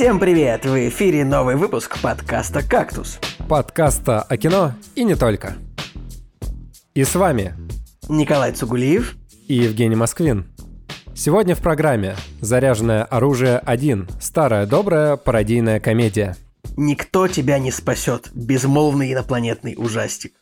[0.00, 0.64] Всем привет!
[0.64, 3.18] В эфире новый выпуск подкаста «Кактус».
[3.50, 5.58] Подкаста о кино и не только.
[6.94, 7.52] И с вами
[8.08, 9.14] Николай Цугулиев
[9.46, 10.46] и Евгений Москвин.
[11.14, 14.08] Сегодня в программе «Заряженное оружие 1.
[14.22, 16.34] Старая добрая пародийная комедия».
[16.78, 18.30] Никто тебя не спасет.
[18.32, 20.32] Безмолвный инопланетный ужастик.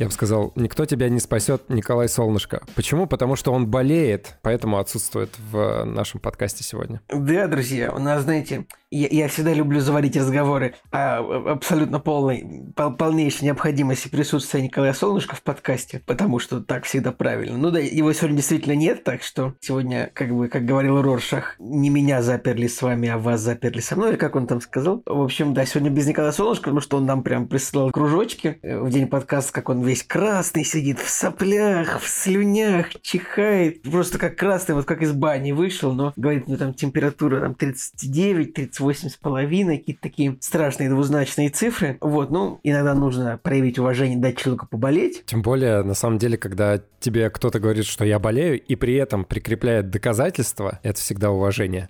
[0.00, 2.62] Я бы сказал, никто тебя не спасет, Николай Солнышко.
[2.74, 3.06] Почему?
[3.06, 7.02] Потому что он болеет, поэтому отсутствует в нашем подкасте сегодня.
[7.10, 12.92] Да, друзья, у нас, знаете, я, я всегда люблю заводить разговоры о абсолютно полной, пол,
[12.92, 17.56] полнейшей необходимости присутствия Николая Солнышко в подкасте, потому что так всегда правильно.
[17.56, 21.88] Ну да, его сегодня действительно нет, так что сегодня, как бы, как говорил Роршах, не
[21.88, 25.02] меня заперли с вами, а вас заперли со мной, как он там сказал.
[25.06, 28.80] В общем, да, сегодня без Николая Солнышко, потому что он нам прям присылал кружочки э,
[28.80, 33.82] в день подкаста, как он весь красный сидит, в соплях, в слюнях, чихает.
[33.82, 38.54] Просто как красный, вот как из бани вышел, но говорит, ну там температура там 39,
[38.54, 41.98] 38 с половиной, какие-то такие страшные двузначные цифры.
[42.00, 45.24] Вот, ну, иногда нужно проявить уважение, дать человеку поболеть.
[45.26, 49.24] Тем более, на самом деле, когда тебе кто-то говорит, что я болею, и при этом
[49.24, 51.88] прикрепляет доказательства, это всегда уважение.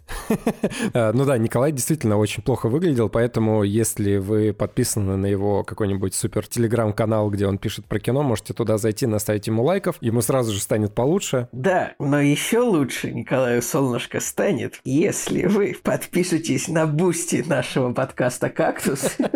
[0.94, 6.14] Э, ну да, Николай действительно очень плохо выглядел, поэтому если вы подписаны на его какой-нибудь
[6.14, 10.52] супер телеграм-канал, где он пишет про кино, можете туда зайти, наставить ему лайков, ему сразу
[10.52, 11.48] же станет получше.
[11.52, 19.17] Да, но еще лучше Николаю Солнышко станет, если вы подпишетесь на Boosty нашего подкаста «Кактус».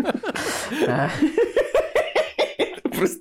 [0.88, 1.10] А.
[2.82, 3.20] Просто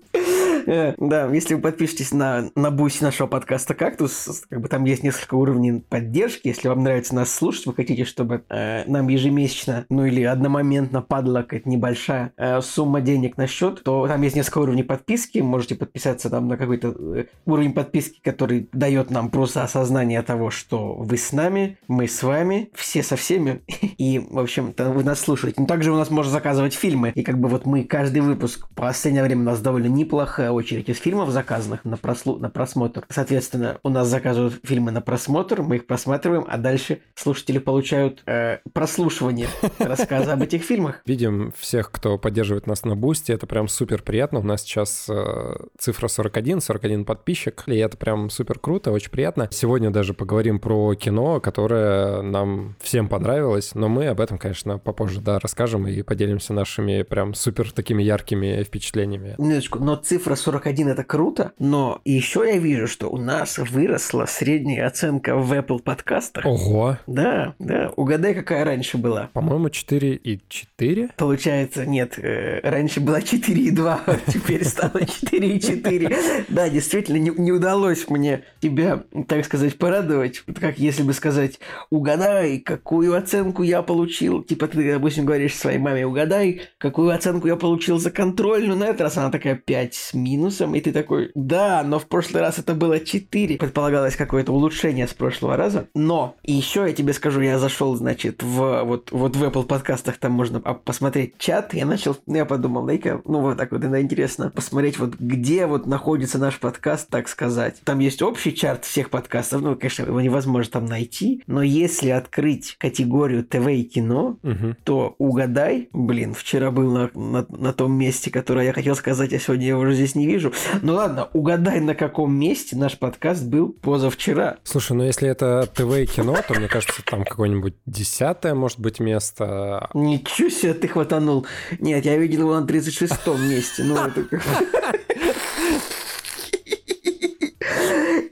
[0.65, 5.35] да, если вы подпишетесь на, на бусе нашего подкаста «Кактус», как бы там есть несколько
[5.35, 6.47] уровней поддержки.
[6.47, 11.41] Если вам нравится нас слушать, вы хотите, чтобы э, нам ежемесячно, ну или одномоментно падала
[11.41, 15.39] какая-то небольшая э, сумма денег на счет, то там есть несколько уровней подписки.
[15.39, 20.93] Можете подписаться там на какой-то э, уровень подписки, который дает нам просто осознание того, что
[20.93, 23.61] вы с нами, мы с вами, все со всеми.
[23.97, 25.61] И, в общем-то, вы нас слушаете.
[25.61, 27.11] Но также у нас можно заказывать фильмы.
[27.15, 30.89] И как бы вот мы каждый выпуск, в последнее время у нас довольно неплохая очередь
[30.89, 32.37] из фильмов, заказанных на, прослу...
[32.37, 33.05] на просмотр.
[33.09, 38.59] Соответственно, у нас заказывают фильмы на просмотр, мы их просматриваем, а дальше слушатели получают э,
[38.73, 39.47] прослушивание
[39.79, 41.01] рассказа об этих фильмах.
[41.05, 44.39] Видим всех, кто поддерживает нас на Бусте, это прям супер приятно.
[44.39, 49.47] У нас сейчас э, цифра 41, 41 подписчик, и это прям супер круто, очень приятно.
[49.51, 55.21] Сегодня даже поговорим про кино, которое нам всем понравилось, но мы об этом, конечно, попозже,
[55.21, 59.35] да, расскажем и поделимся нашими прям супер такими яркими впечатлениями.
[59.37, 64.87] Минуточку, но цифра 41 это круто, но еще я вижу, что у нас выросла средняя
[64.87, 66.45] оценка в Apple подкастах.
[66.45, 66.97] Ого!
[67.07, 67.91] Да, да.
[67.95, 69.29] Угадай, какая раньше была?
[69.33, 71.09] По-моему, 4 и 4?
[71.15, 76.17] Получается, нет, э, раньше была 4 и 2, а теперь стало 4 и 4.
[76.49, 80.43] Да, действительно, не, не удалось мне тебя, так сказать, порадовать.
[80.59, 84.43] Как если бы сказать, угадай, какую оценку я получил.
[84.43, 88.77] Типа ты, допустим, говоришь своей маме, угадай, какую оценку я получил за контрольную.
[88.77, 92.41] На этот раз она такая 5 с минусом, и ты такой, да, но в прошлый
[92.41, 93.57] раз это было 4.
[93.57, 95.87] Предполагалось какое-то улучшение с прошлого раза.
[95.93, 100.31] Но еще я тебе скажу, я зашел, значит, в вот, вот в Apple подкастах там
[100.31, 101.73] можно посмотреть чат.
[101.73, 105.85] Я начал, я подумал, дай-ка, ну вот так вот, это интересно, посмотреть вот где вот
[105.85, 107.81] находится наш подкаст, так сказать.
[107.83, 112.75] Там есть общий чарт всех подкастов, ну, конечно, его невозможно там найти, но если открыть
[112.79, 114.75] категорию ТВ и кино, угу.
[114.83, 119.39] то угадай, блин, вчера был на, на, на том месте, которое я хотел сказать, а
[119.39, 120.53] сегодня я уже здесь здесь не вижу.
[120.81, 124.57] Ну ладно, угадай, на каком месте наш подкаст был позавчера.
[124.63, 128.99] Слушай, ну если это ТВ и кино, то мне кажется, там какое-нибудь десятое, может быть,
[128.99, 129.89] место.
[129.93, 131.45] Ничего себе ты хватанул.
[131.79, 133.83] Нет, я видел его на 36-м месте.
[133.83, 134.25] Ну, это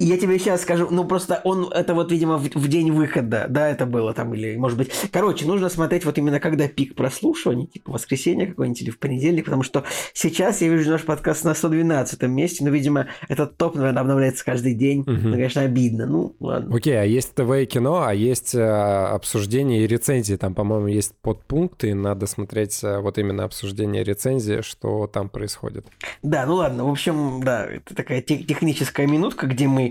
[0.06, 3.70] я тебе сейчас скажу, ну просто он, это вот, видимо, в, в день выхода, да,
[3.70, 4.92] это было там, или, может быть...
[5.12, 9.64] Короче, нужно смотреть вот именно когда пик прослушивания, типа воскресенье какое-нибудь или в понедельник, потому
[9.64, 14.44] что сейчас я вижу наш подкаст на 112 месте, но, видимо, этот топ, наверное, обновляется
[14.44, 15.02] каждый день.
[15.02, 15.12] Угу.
[15.12, 16.76] Ну, конечно, обидно, ну, ладно.
[16.76, 21.14] Окей, а есть ТВ и кино, а есть а, обсуждение и рецензии, там, по-моему, есть
[21.22, 25.86] подпункты, надо смотреть а, вот именно обсуждение рецензии, что там происходит.
[26.24, 29.91] Да, ну ладно, в общем, да, это такая техническая минутка, где мы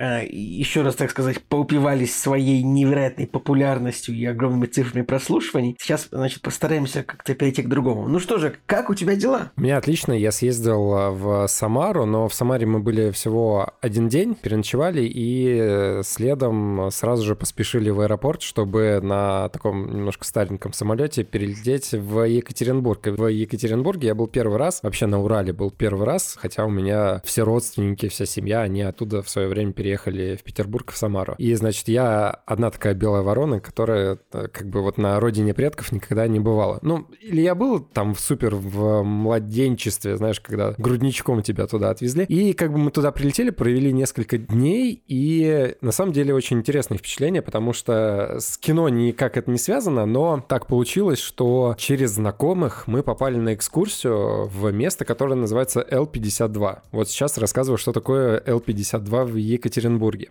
[0.00, 5.76] еще раз, так сказать, поупивались своей невероятной популярностью и огромными цифрами прослушиваний.
[5.80, 8.06] Сейчас, значит, постараемся как-то перейти к другому.
[8.06, 9.52] Ну что же, как у тебя дела?
[9.56, 10.12] У меня отлично.
[10.12, 15.56] Я съездил э, в Самару, но в Самаре мы были всего один день, переночевали и
[15.58, 22.22] э, следом сразу же поспешили в аэропорт, чтобы на таком немножко стареньком самолете перелететь в
[22.22, 23.06] Екатеринбург.
[23.06, 26.70] И в Екатеринбурге я был первый раз, вообще на Урале был первый раз, хотя у
[26.70, 30.96] меня все родственники, вся семья, они оттуда в свое время переехали переехали в Петербург, в
[30.96, 31.36] Самару.
[31.38, 35.92] И, значит, я одна такая белая ворона, которая э, как бы вот на родине предков
[35.92, 36.80] никогда не бывала.
[36.82, 42.24] Ну, или я был там в супер в младенчестве, знаешь, когда грудничком тебя туда отвезли.
[42.24, 46.98] И как бы мы туда прилетели, провели несколько дней, и на самом деле очень интересное
[46.98, 52.88] впечатление, потому что с кино никак это не связано, но так получилось, что через знакомых
[52.88, 56.78] мы попали на экскурсию в место, которое называется Л-52.
[56.90, 59.75] Вот сейчас рассказываю, что такое Л-52 в Екатеринбурге.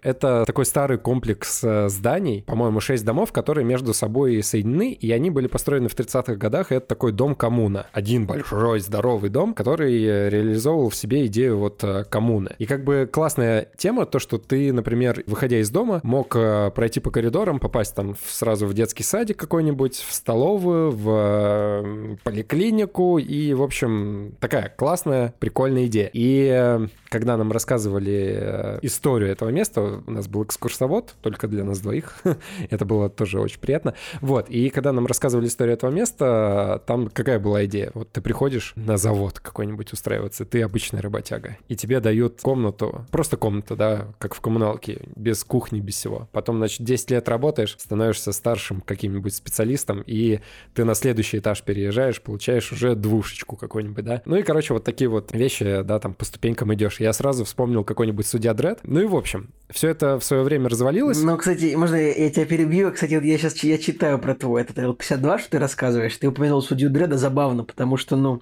[0.01, 5.29] Это такой старый комплекс э, зданий, по-моему, 6 домов, которые между собой соединены, и они
[5.29, 7.87] были построены в 30-х годах, и это такой дом-коммуна.
[7.91, 12.55] Один большой здоровый дом, который реализовывал в себе идею вот э, коммуны.
[12.59, 16.99] И как бы классная тема, то, что ты, например, выходя из дома, мог э, пройти
[16.99, 23.61] по коридорам, попасть там сразу в детский садик какой-нибудь, в столовую, в поликлинику, и, в
[23.61, 26.09] общем, такая классная, прикольная идея.
[26.13, 31.79] И когда нам рассказывали э, историю этого места, у нас был экскурсовод, только для нас
[31.79, 32.13] двоих,
[32.69, 33.93] это было тоже очень приятно.
[34.19, 37.91] Вот, и когда нам рассказывали историю этого места, там какая была идея?
[37.93, 43.37] Вот ты приходишь на завод какой-нибудь устраиваться, ты обычный работяга, и тебе дают комнату, просто
[43.37, 46.27] комната, да, как в коммуналке, без кухни, без всего.
[46.33, 50.41] Потом, значит, 10 лет работаешь, становишься старшим каким-нибудь специалистом, и
[50.73, 54.21] ты на следующий этаж переезжаешь, получаешь уже двушечку какой-нибудь, да.
[54.25, 57.83] Ну и, короче, вот такие вот вещи, да, там по ступенькам идешь я сразу вспомнил
[57.83, 58.79] какой-нибудь судья Дред.
[58.83, 61.21] Ну и в общем, все это в свое время развалилось.
[61.21, 62.91] Ну, кстати, можно я, тебя перебью?
[62.91, 66.17] Кстати, вот я сейчас я читаю про твой этот L52, что ты рассказываешь.
[66.17, 68.41] Ты упомянул судью Дреда, забавно, потому что, ну,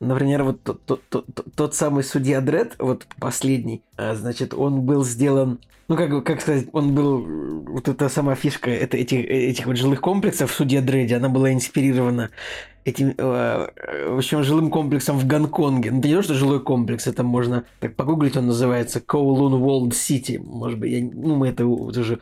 [0.00, 5.04] например, вот тот, тот, тот, тот самый судья Дред, вот последний, а, значит, он был
[5.04, 5.58] сделан
[5.88, 7.24] ну, как, как сказать, он был,
[7.68, 11.52] вот эта сама фишка это, этих, этих вот жилых комплексов в суде Дредди, она была
[11.52, 12.30] инспирирована
[12.86, 13.68] этим, э,
[14.08, 15.90] в общем, жилым комплексом в Гонконге.
[15.90, 19.90] Ну, это не то, что жилой комплекс, это можно так погуглить, он называется Kowloon Walled
[19.90, 20.38] City.
[20.38, 22.20] Может быть, я, ну, мы это уже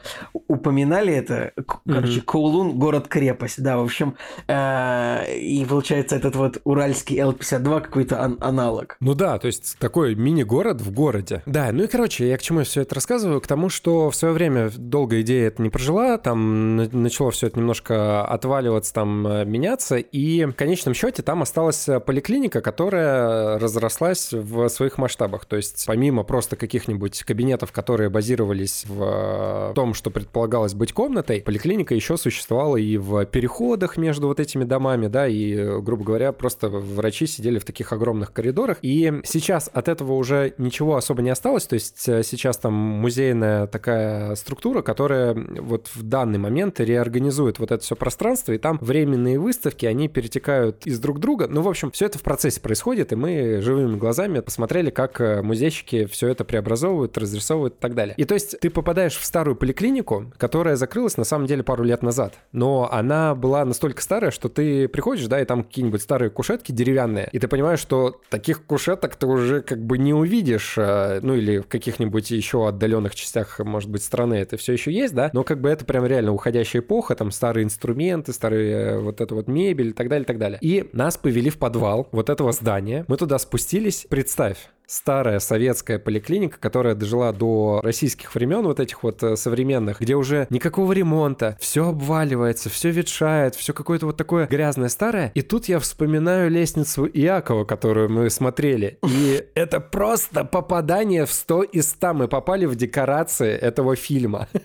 [0.49, 1.53] упоминали, это,
[1.87, 2.25] короче, mm-hmm.
[2.25, 4.15] Kowloon– город-крепость, да, в общем,
[4.49, 8.96] э, и получается этот вот уральский Л-52 какой-то ан- аналог.
[9.00, 11.43] Ну да, то есть такой мини-город в городе.
[11.46, 13.40] Да, ну и, короче, я к чему все это рассказываю?
[13.40, 17.58] К тому, что в свое время долго идея это не прожила, там начало все это
[17.58, 24.32] немножко отваливаться, там э, меняться, и в конечном счете там осталась э, поликлиника, которая разрослась
[24.32, 25.44] в своих масштабах.
[25.44, 31.40] То есть помимо просто каких-нибудь кабинетов, которые базировались в э, том, что предполагалось быть комнатой,
[31.43, 36.69] поликлиника еще существовала и в переходах между вот этими домами, да, и, грубо говоря, просто
[36.69, 38.78] врачи сидели в таких огромных коридорах.
[38.82, 41.66] И сейчас от этого уже ничего особо не осталось.
[41.66, 47.70] То есть э, сейчас там музейная такая структура, которая вот в данный момент реорганизует вот
[47.72, 51.46] это все пространство, и там временные выставки, они перетекают из друг друга.
[51.48, 55.42] Ну, в общем, все это в процессе происходит, и мы живыми глазами посмотрели, как э,
[55.42, 58.14] музейщики все это преобразовывают, разрисовывают и так далее.
[58.16, 62.02] И то есть ты попадаешь в старую поликлинику, которая закрылась на самом деле пару лет
[62.02, 66.72] назад, но она была настолько старая, что ты приходишь, да, и там какие-нибудь старые кушетки
[66.72, 71.35] деревянные, и ты понимаешь, что таких кушеток ты уже как бы не увидишь, э, ну
[71.35, 75.44] или в каких-нибудь еще отдаленных частях, может быть, страны это все еще есть, да, но
[75.44, 79.46] как бы это прям реально уходящая эпоха, там старые инструменты, старые э, вот эта вот
[79.46, 80.58] мебель и так далее, и так далее.
[80.62, 83.05] И нас повели в подвал вот этого здания.
[83.08, 84.06] Мы туда спустились.
[84.08, 90.14] Представь, старая советская поликлиника, которая дожила до российских времен, вот этих вот э, современных, где
[90.14, 95.32] уже никакого ремонта, все обваливается, все ветшает, все какое-то вот такое грязное старое.
[95.35, 98.99] И тут я вспоминаю лестницу Иакова, которую мы смотрели.
[99.02, 102.14] И это просто попадание в 100 из 100.
[102.14, 104.49] Мы попали в декорации этого фильма.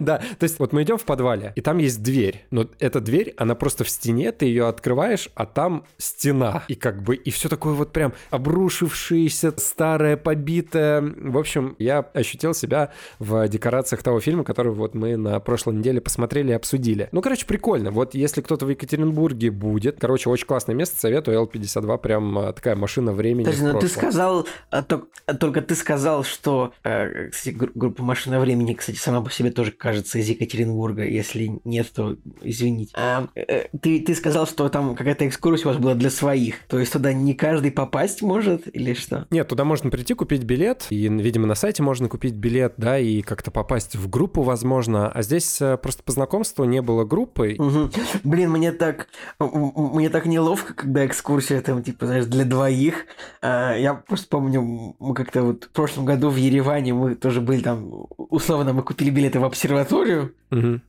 [0.00, 2.46] Да, то есть вот мы идем в подвале, и там есть дверь.
[2.50, 6.64] Но эта дверь, она просто в стене, ты ее открываешь, а там стена.
[6.68, 11.00] И как бы, и все такое вот прям обрушившееся все старое, побитое.
[11.16, 16.00] В общем, я ощутил себя в декорациях того фильма, который вот мы на прошлой неделе
[16.00, 17.08] посмотрели и обсудили.
[17.12, 17.90] Ну, короче, прикольно.
[17.90, 22.76] Вот если кто-то в Екатеринбурге будет, короче, очень классное место, советую L52, прям а, такая
[22.76, 28.40] машина времени Подожди, но ты сказал, а, только ты сказал, что, э, кстати, группа «Машина
[28.40, 32.92] времени», кстати, сама по себе тоже кажется из Екатеринбурга, если нет, то извините.
[32.94, 36.78] А, э, ты, ты сказал, что там какая-то экскурсия у вас была для своих, то
[36.78, 39.26] есть туда не каждый попасть может или что?
[39.36, 43.20] Нет, туда можно прийти, купить билет, и, видимо, на сайте можно купить билет, да, и
[43.20, 45.10] как-то попасть в группу, возможно.
[45.10, 47.54] А здесь э, просто по знакомству не было группы.
[47.58, 47.90] Угу.
[48.24, 53.04] Блин, мне так, мне так неловко, когда экскурсия там, типа, знаешь, для двоих.
[53.42, 57.60] А, я просто помню, мы как-то вот в прошлом году в Ереване мы тоже были
[57.60, 60.80] там, условно, мы купили билеты в обсерваторию, угу.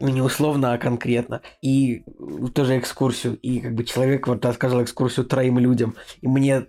[0.00, 2.02] ну не условно, а конкретно, и
[2.54, 6.66] тоже экскурсию, и как бы человек вот рассказывал экскурсию троим людям, и мне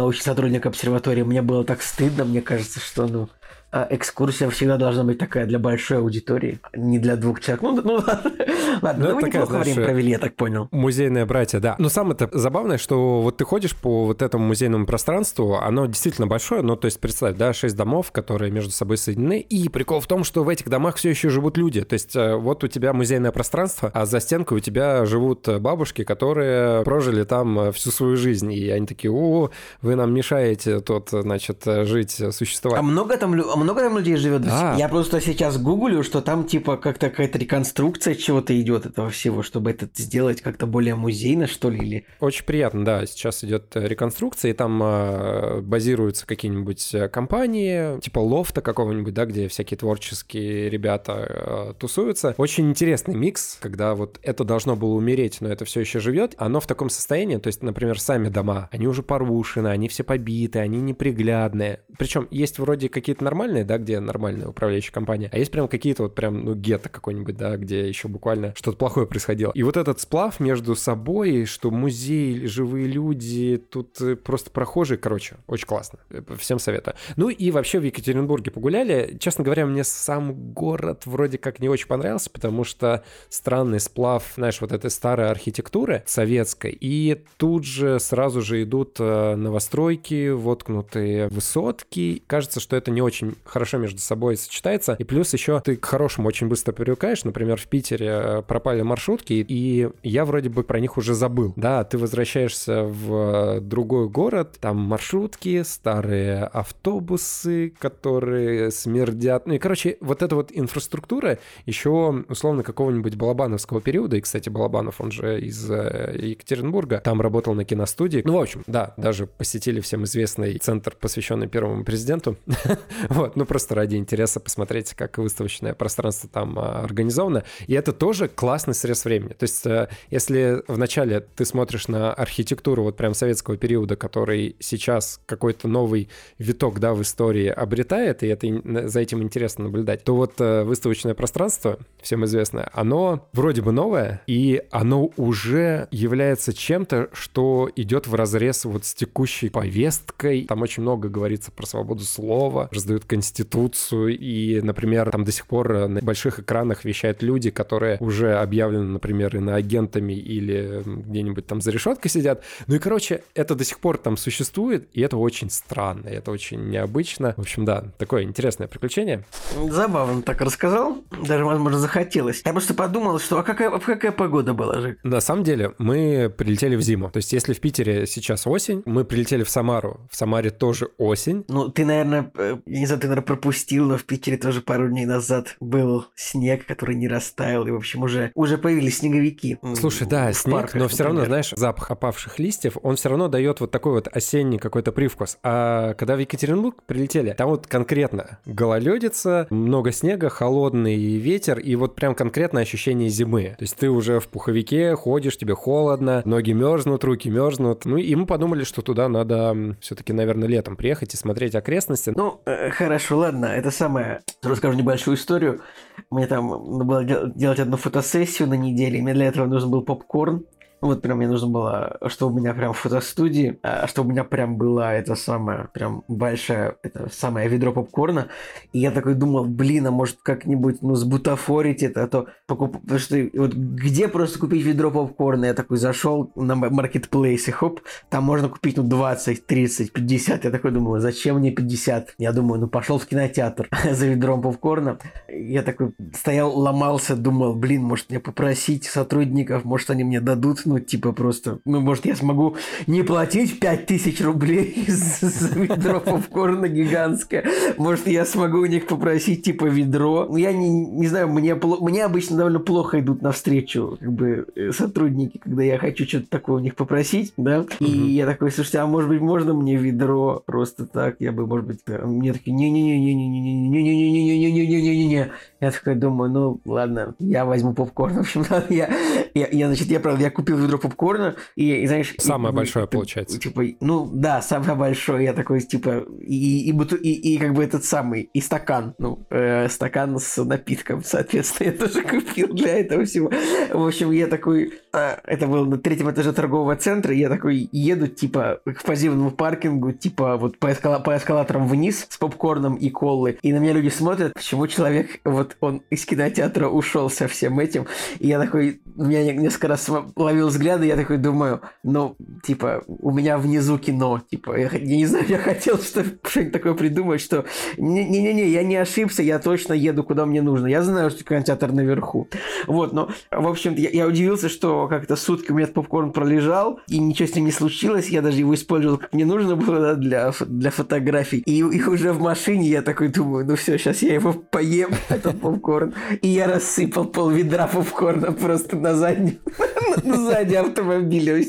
[0.00, 1.22] научный сотрудник обсерватории.
[1.22, 3.28] Мне было так стыдно, мне кажется, что, ну,
[3.72, 7.62] а, экскурсия всегда должна быть такая для большой аудитории, не для двух человек.
[7.62, 7.94] Ну, ну
[8.82, 10.68] ладно, ну, мы такая, неплохо знаешь, время э, провели, я так понял.
[10.72, 11.76] Музейные братья, да.
[11.78, 16.26] Но самое то забавное, что вот ты ходишь по вот этому музейному пространству, оно действительно
[16.26, 20.08] большое, ну, то есть, представь, да, шесть домов, которые между собой соединены, и прикол в
[20.08, 22.92] том, что в этих домах все еще живут люди, то есть э, вот у тебя
[22.92, 28.16] музейное пространство, а за стенкой у тебя живут э, бабушки, которые прожили там всю свою
[28.16, 29.50] жизнь, и они такие, о,
[29.80, 32.80] вы нам мешаете тут, значит, жить, существовать.
[32.80, 34.42] А много там, много там людей живет?
[34.42, 34.74] Да.
[34.78, 39.70] Я просто сейчас гуглю, что там типа как-то какая-то реконструкция чего-то идет этого всего, чтобы
[39.70, 42.06] это сделать как-то более музейно, что ли, или...
[42.20, 43.06] Очень приятно, да.
[43.06, 49.26] Сейчас идет э, реконструкция, и там э, базируются какие-нибудь э, компании, типа лофта какого-нибудь, да,
[49.26, 52.34] где всякие творческие ребята э, тусуются.
[52.38, 56.34] Очень интересный микс, когда вот это должно было умереть, но это все еще живет.
[56.38, 60.60] Оно в таком состоянии, то есть, например, сами дома, они уже порушены, они все побиты,
[60.60, 61.80] они неприглядные.
[61.98, 66.04] Причем есть вроде какие-то нормальные нормальные, да, где нормальная управляющая компания, а есть прям какие-то
[66.04, 69.52] вот прям, ну, гетто какой-нибудь, да, где еще буквально что-то плохое происходило.
[69.54, 75.36] И вот этот сплав между собой, что музей, живые люди, тут э, просто прохожие, короче,
[75.46, 75.98] очень классно.
[76.10, 76.94] Э, всем советую.
[77.16, 79.16] Ну и вообще в Екатеринбурге погуляли.
[79.18, 84.60] Честно говоря, мне сам город вроде как не очень понравился, потому что странный сплав, знаешь,
[84.60, 92.22] вот этой старой архитектуры советской, и тут же сразу же идут э, новостройки, воткнутые высотки.
[92.26, 94.96] Кажется, что это не очень хорошо между собой сочетается.
[94.98, 97.24] И плюс еще ты к хорошему очень быстро привыкаешь.
[97.24, 101.52] Например, в Питере э, пропали маршрутки, и я вроде бы про них уже забыл.
[101.56, 109.46] Да, ты возвращаешься в э, другой город, там маршрутки, старые автобусы, которые смердят.
[109.46, 114.16] Ну и, короче, вот эта вот инфраструктура еще, условно, какого-нибудь Балабановского периода.
[114.16, 118.22] И, кстати, Балабанов, он же из э, Екатеринбурга, там работал на киностудии.
[118.24, 122.36] Ну, в общем, да, даже посетили всем известный центр, посвященный первому президенту.
[123.08, 127.44] вот, вот, ну просто ради интереса посмотреть, как выставочное пространство там а, организовано.
[127.68, 129.34] И это тоже классный срез времени.
[129.34, 135.20] То есть, э, если вначале ты смотришь на архитектуру вот прям советского периода, который сейчас
[135.26, 136.08] какой-то новый
[136.38, 140.64] виток, да, в истории обретает, и это, э, за этим интересно наблюдать, то вот э,
[140.64, 148.08] выставочное пространство, всем известное, оно вроде бы новое, и оно уже является чем-то, что идет
[148.08, 150.46] в разрез вот с текущей повесткой.
[150.46, 155.46] Там очень много говорится про свободу слова, раздают кандидатуры институцию, и, например, там до сих
[155.46, 161.60] пор э, на больших экранах вещают люди, которые уже объявлены, например, иноагентами или где-нибудь там
[161.60, 162.42] за решеткой сидят.
[162.66, 166.70] Ну и, короче, это до сих пор там существует, и это очень странно, это очень
[166.70, 167.34] необычно.
[167.36, 169.24] В общем, да, такое интересное приключение.
[169.68, 172.42] Забавно так рассказал, даже, возможно, захотелось.
[172.44, 174.96] Я просто подумал, что а какая, а какая погода была же?
[175.02, 177.10] На самом деле, мы прилетели в зиму.
[177.10, 180.00] То есть, если в Питере сейчас осень, мы прилетели в Самару.
[180.10, 181.44] В Самаре тоже осень.
[181.48, 182.32] Ну, ты, наверное,
[182.66, 186.94] не знаю, ты наверное, пропустил, но в Питере тоже пару дней назад был снег, который
[186.94, 189.58] не растаял, и, в общем, уже, уже появились снеговики.
[189.74, 193.60] Слушай, да, снег, парках, но все равно, знаешь, запах опавших листьев, он все равно дает
[193.60, 195.38] вот такой вот осенний какой-то привкус.
[195.42, 201.94] А когда в Екатеринбург прилетели, там вот конкретно гололедица, много снега, холодный ветер, и вот
[201.94, 203.54] прям конкретно ощущение зимы.
[203.58, 207.84] То есть ты уже в пуховике ходишь, тебе холодно, ноги мерзнут, руки мерзнут.
[207.84, 212.12] Ну и мы подумали, что туда надо все-таки, наверное, летом приехать и смотреть окрестности.
[212.14, 214.20] Ну, э, хорошо Хорошо, ладно, это самое.
[214.42, 215.62] Расскажу небольшую историю.
[216.10, 219.80] Мне там надо было делать одну фотосессию на неделе, и мне для этого нужен был
[219.80, 220.44] попкорн.
[220.82, 224.24] Ну, вот прям мне нужно было, чтобы у меня прям фотостудии, а, чтобы у меня
[224.24, 228.28] прям была это самое, прям большое это самое ведро попкорна.
[228.72, 232.80] И я такой думал, блин, а может как-нибудь, ну, сбутафорить это, а то покуп...
[232.80, 235.46] Потому что вот где просто купить ведро попкорна?
[235.46, 240.44] Я такой зашел на маркетплейс и хоп, там можно купить, ну, 20, 30, 50.
[240.44, 242.14] Я такой думаю, зачем мне 50?
[242.16, 244.98] Я думаю, ну, пошел в кинотеатр за ведром попкорна.
[245.28, 250.78] Я такой стоял, ломался, думал, блин, может мне попросить сотрудников, может они мне дадут ну,
[250.78, 252.54] типа просто, ну, может, я смогу
[252.86, 257.44] не платить 5000 рублей за ведро попкорна гигантское.
[257.76, 260.28] Может, я смогу у них попросить, типа, ведро.
[260.30, 264.70] Ну, я не, не знаю, мне, мне обычно довольно плохо идут навстречу, как бы, э,
[264.70, 267.66] сотрудники, когда я хочу что-то такое у них попросить, да.
[267.80, 268.06] И угу.
[268.06, 271.16] я такой, слушайте, а может быть, можно мне ведро просто так?
[271.18, 275.32] Я бы, может быть, мне такие, не-не-не-не-не-не-не-не-не-не-не-не-не-не-не.
[275.60, 278.14] Я такой думаю, ну, ладно, я возьму попкорн.
[278.14, 278.88] В общем, я,
[279.34, 282.14] я, я, значит, я, правда, я купил ведро попкорна, и, и знаешь...
[282.18, 283.38] Самое и, большое, и, получается.
[283.38, 285.24] Типа, ну да, самое большое.
[285.24, 289.26] Я такой, типа, и, и, и, и, и как бы этот самый, и стакан, ну,
[289.30, 293.30] э, стакан с напитком, соответственно, я тоже купил для этого всего.
[293.72, 298.06] В общем, я такой, э, это было на третьем этаже торгового центра, я такой еду,
[298.06, 303.38] типа, к позивному паркингу, типа, вот по, эскала по эскалаторам вниз с попкорном и колы,
[303.42, 307.86] и на меня люди смотрят, почему человек, вот он из кинотеатра ушел со всем этим,
[308.18, 313.38] и я такой, меня несколько раз ловил взгляды, я такой думаю, ну, типа, у меня
[313.38, 317.44] внизу кино, типа, я, я не знаю, я хотел что-нибудь такое придумать, что
[317.76, 322.28] не-не-не, я не ошибся, я точно еду куда мне нужно, я знаю, что кинотеатр наверху.
[322.66, 326.80] Вот, но, в общем я, я удивился, что как-то сутки у меня этот попкорн пролежал,
[326.88, 329.94] и ничего с ним не случилось, я даже его использовал как мне нужно было да,
[329.94, 334.14] для, для фотографий, и, и уже в машине я такой думаю, ну все, сейчас я
[334.14, 339.38] его поем, этот попкорн, и я рассыпал пол ведра попкорна просто на заднем,
[340.40, 341.42] сзади автомобиля.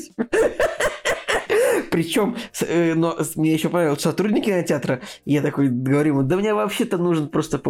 [1.92, 6.96] Причем, э, но мне еще понравилось, сотрудники кинотеатра, я такой говорю ему, да мне вообще-то
[6.96, 7.60] нужен просто,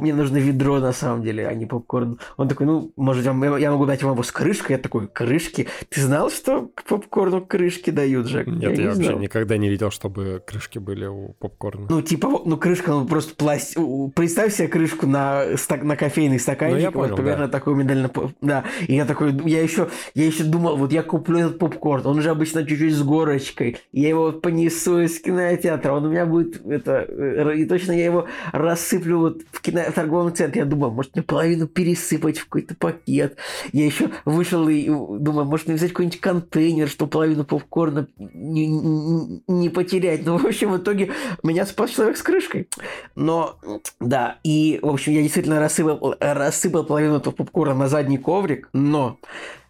[0.00, 2.18] мне нужно ведро на самом деле, а не попкорн.
[2.36, 4.76] Он такой, ну, может, я могу дать вам его с крышкой?
[4.76, 5.66] Я такой, крышки?
[5.88, 8.46] Ты знал, что к попкорну крышки дают, Жек?
[8.46, 9.18] Нет, я, я вообще знал.
[9.18, 11.86] никогда не видел, чтобы крышки были у попкорна.
[11.90, 13.78] Ну, типа, ну, крышка, ну, просто пластик.
[14.14, 15.82] Представь себе крышку на, стак...
[15.82, 17.52] на кофейный стаканчик, ну, я понял, вот примерно да.
[17.52, 18.64] такой медально, да.
[18.86, 22.30] И я такой, я еще, я еще думал, вот я куплю этот попкорн, он же
[22.30, 27.06] обычно чуть-чуть с горочкой, ручкой, я его понесу из кинотеатра, он у меня будет, это,
[27.08, 30.60] э, и точно я его рассыплю вот в, кино, в торговом центре.
[30.60, 33.36] Я думаю, может мне половину пересыпать в какой-то пакет.
[33.72, 39.42] Я еще вышел и думаю, может мне взять какой-нибудь контейнер, чтобы половину попкорна не, не,
[39.46, 40.24] не потерять.
[40.24, 41.10] Ну, в общем, в итоге
[41.42, 42.68] меня спас человек с крышкой.
[43.14, 43.58] Но,
[44.00, 49.18] да, и, в общем, я действительно рассыпал, рассыпал половину этого попкорна на задний коврик, но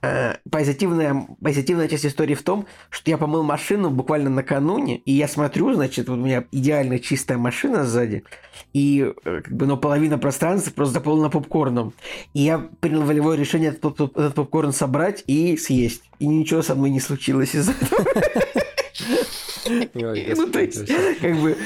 [0.06, 5.26] Э, позитивная, позитивная часть истории в том, что я помыл машину буквально накануне, и я
[5.26, 8.22] смотрю, значит, вот у меня идеально чистая машина сзади,
[8.72, 11.92] и э, как бы, но половина пространства просто заполнена попкорном.
[12.34, 16.02] И я принял волевое решение этот, этот попкорн собрать и съесть.
[16.20, 18.04] И ничего со мной не случилось из-за этого.
[19.94, 20.86] Ну, то есть,
[21.20, 21.56] как бы,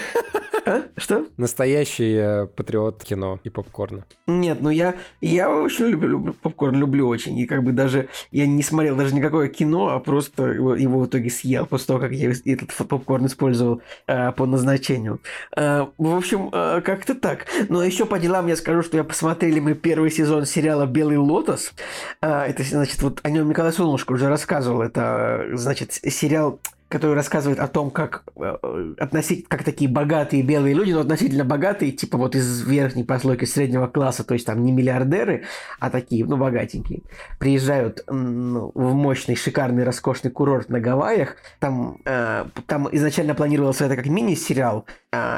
[0.67, 0.83] а?
[0.97, 1.26] Что?
[1.37, 4.05] Настоящий э, патриот кино и попкорна.
[4.26, 7.39] Нет, ну я, я очень люблю, люблю попкорн, люблю очень.
[7.39, 11.06] И как бы даже я не смотрел даже никакое кино, а просто его, его в
[11.06, 15.21] итоге съел после того, как я этот попкорн использовал э, по назначению.
[15.56, 17.47] Э, в общем, э, как-то так.
[17.69, 21.73] Но еще по делам я скажу, что я посмотрели мы первый сезон сериала «Белый лотос».
[22.21, 24.82] Э, это, значит, вот о нем Николай Солнышко уже рассказывал.
[24.82, 30.91] Это, значит, сериал который рассказывает о том, как э, относить, как такие богатые белые люди,
[30.91, 35.45] но относительно богатые, типа вот из верхней прослойки среднего класса, то есть там не миллиардеры,
[35.79, 37.03] а такие, ну, богатенькие,
[37.39, 41.37] приезжают ну, в мощный, шикарный, роскошный курорт на Гавайях.
[41.61, 44.85] Там, э, там изначально планировался это как мини-сериал,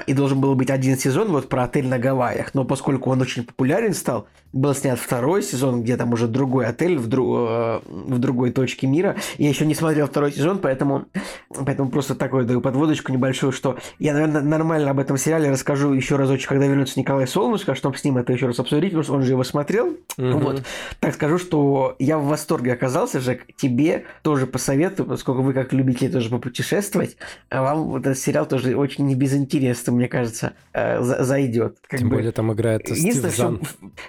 [0.06, 3.42] и должен был быть один сезон вот про отель на Гавайях, но поскольку он очень
[3.42, 8.18] популярен стал, был снят второй сезон, где там уже другой отель в, дру, э, в
[8.18, 9.16] другой точке мира.
[9.38, 11.06] Я еще не смотрел второй сезон, поэтому
[11.54, 16.16] Поэтому просто такую даю подводочку небольшую, что я, наверное, нормально об этом сериале расскажу еще
[16.16, 19.22] разочек, когда вернется Николай Солнышко, чтобы с ним это еще раз обсудить, потому что он
[19.22, 19.96] же его смотрел.
[20.18, 20.38] Угу.
[20.38, 20.62] Вот.
[21.00, 23.46] Так скажу, что я в восторге оказался, Жек.
[23.56, 27.16] Тебе тоже посоветую, поскольку вы как любители тоже попутешествовать,
[27.50, 29.14] а вам этот сериал тоже очень не
[29.62, 31.78] безинтересно, мне кажется, э, зайдет.
[31.88, 32.16] Как Тем бы...
[32.16, 33.60] более там играет Стив Зан.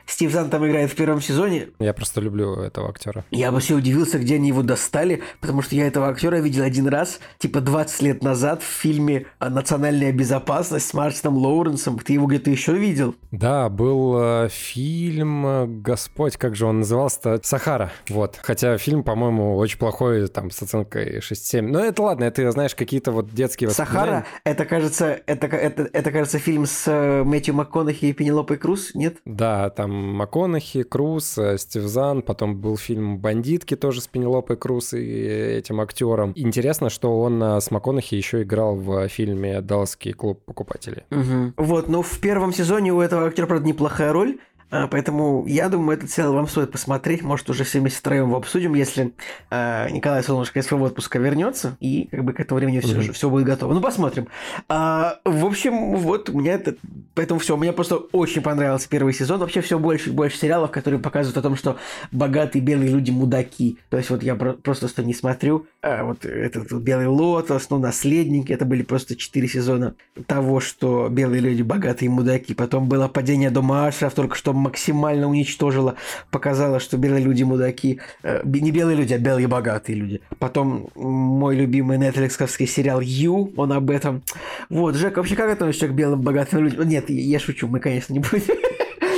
[0.05, 1.69] Стив Зан там играет в первом сезоне.
[1.79, 3.25] Я просто люблю этого актера.
[3.31, 7.19] Я вообще удивился, где они его достали, потому что я этого актера видел один раз,
[7.37, 11.99] типа 20 лет назад в фильме «Национальная безопасность» с Мартином Лоуренсом.
[11.99, 13.15] Ты его где-то еще видел?
[13.31, 17.39] Да, был э, фильм, э, господь, как же он назывался-то?
[17.43, 17.91] «Сахара».
[18.09, 18.39] Вот.
[18.41, 21.61] Хотя фильм, по-моему, очень плохой, там, с оценкой 6-7.
[21.61, 26.39] Но это ладно, это, знаешь, какие-то вот детские «Сахара»— это, кажется, это, это, это, кажется,
[26.39, 29.17] фильм с э, Мэтью МакКонахи и Пенелопой Круз, нет?
[29.25, 34.93] Да, там МакКонахи, Круз, э, Стив Зан, потом был фильм «Бандитки» тоже с Пенелопой Круз
[34.93, 36.33] и этим актером.
[36.35, 41.03] Интересно, что он с МакКонахи еще играл в фильме «Далласский клуб покупателей».
[41.11, 41.53] Угу.
[41.57, 44.39] Вот, но в первом сезоне у этого актера, правда, неплохая роль.
[44.73, 47.21] А, поэтому я думаю, этот сериал вам стоит посмотреть.
[47.21, 49.13] Может, уже все вместе втроем его обсудим, если
[49.51, 53.11] э, Николай Солнышко из своего отпуска вернется, и как бы к этому времени все, mm-hmm.
[53.11, 53.73] все будет готово.
[53.73, 54.27] Ну, посмотрим.
[54.67, 56.75] А, в общем, вот у меня это...
[57.13, 57.55] Поэтому все.
[57.55, 59.41] Мне просто очень понравился первый сезон.
[59.41, 61.77] Вообще все больше и больше сериалов, которые показывают о том, что
[62.11, 63.77] богатые белые люди мудаки.
[63.91, 65.67] То есть вот я про- просто что не смотрю.
[65.83, 68.51] А, вот этот вот Белый Лотос, ну, Наследники.
[68.51, 69.93] Это были просто четыре сезона
[70.25, 72.55] того, что белые люди богатые мудаки.
[72.55, 75.95] Потом было Падение дома Ашеров, только что максимально уничтожила,
[76.31, 80.21] показала, что белые люди мудаки, э, не белые люди, а белые богатые люди.
[80.39, 84.23] Потом мой любимый нетфликсовский сериал «Ю», он об этом.
[84.69, 86.87] Вот, Жек, вообще как относишься к белым богатым людям?
[86.87, 88.55] Нет, я шучу, мы, конечно, не будем.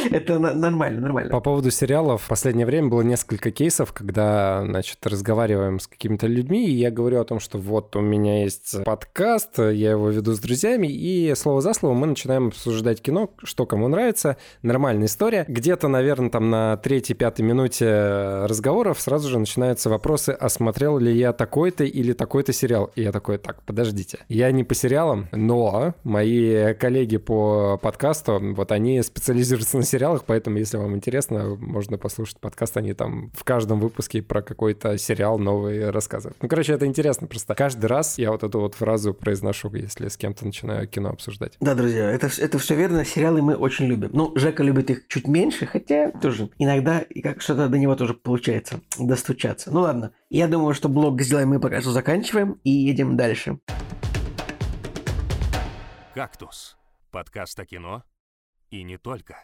[0.12, 1.32] Это нормально, нормально.
[1.32, 6.68] По поводу сериалов, в последнее время было несколько кейсов, когда, значит, разговариваем с какими-то людьми,
[6.68, 10.40] и я говорю о том, что вот у меня есть подкаст, я его веду с
[10.40, 15.46] друзьями, и слово за слово мы начинаем обсуждать кино, что кому нравится, нормальная история.
[15.48, 21.34] Где-то, наверное, там на третьей-пятой минуте разговоров сразу же начинаются вопросы, а смотрел ли я
[21.34, 22.92] такой-то или такой-то сериал?
[22.96, 24.20] И я такой, так, подождите.
[24.30, 30.26] Я не по сериалам, но мои коллеги по подкасту, вот они специализируются на сериалах, сериалах,
[30.26, 32.76] поэтому, если вам интересно, можно послушать подкаст.
[32.76, 36.38] Они там в каждом выпуске про какой-то сериал новый рассказывают.
[36.42, 37.28] Ну, короче, это интересно.
[37.28, 41.54] Просто каждый раз я вот эту вот фразу произношу, если с кем-то начинаю кино обсуждать.
[41.62, 43.06] Да, друзья, это, это все верно.
[43.06, 44.10] Сериалы мы очень любим.
[44.12, 48.16] Ну, Жека любит их чуть меньше, хотя тоже иногда и как что-то до него тоже
[48.16, 49.72] получается достучаться.
[49.72, 53.60] Ну ладно, я думаю, что блог сделаем мы пока что заканчиваем и едем дальше.
[56.14, 56.76] «Кактус»–
[57.12, 58.04] подкаст о кино
[58.72, 59.36] и не только.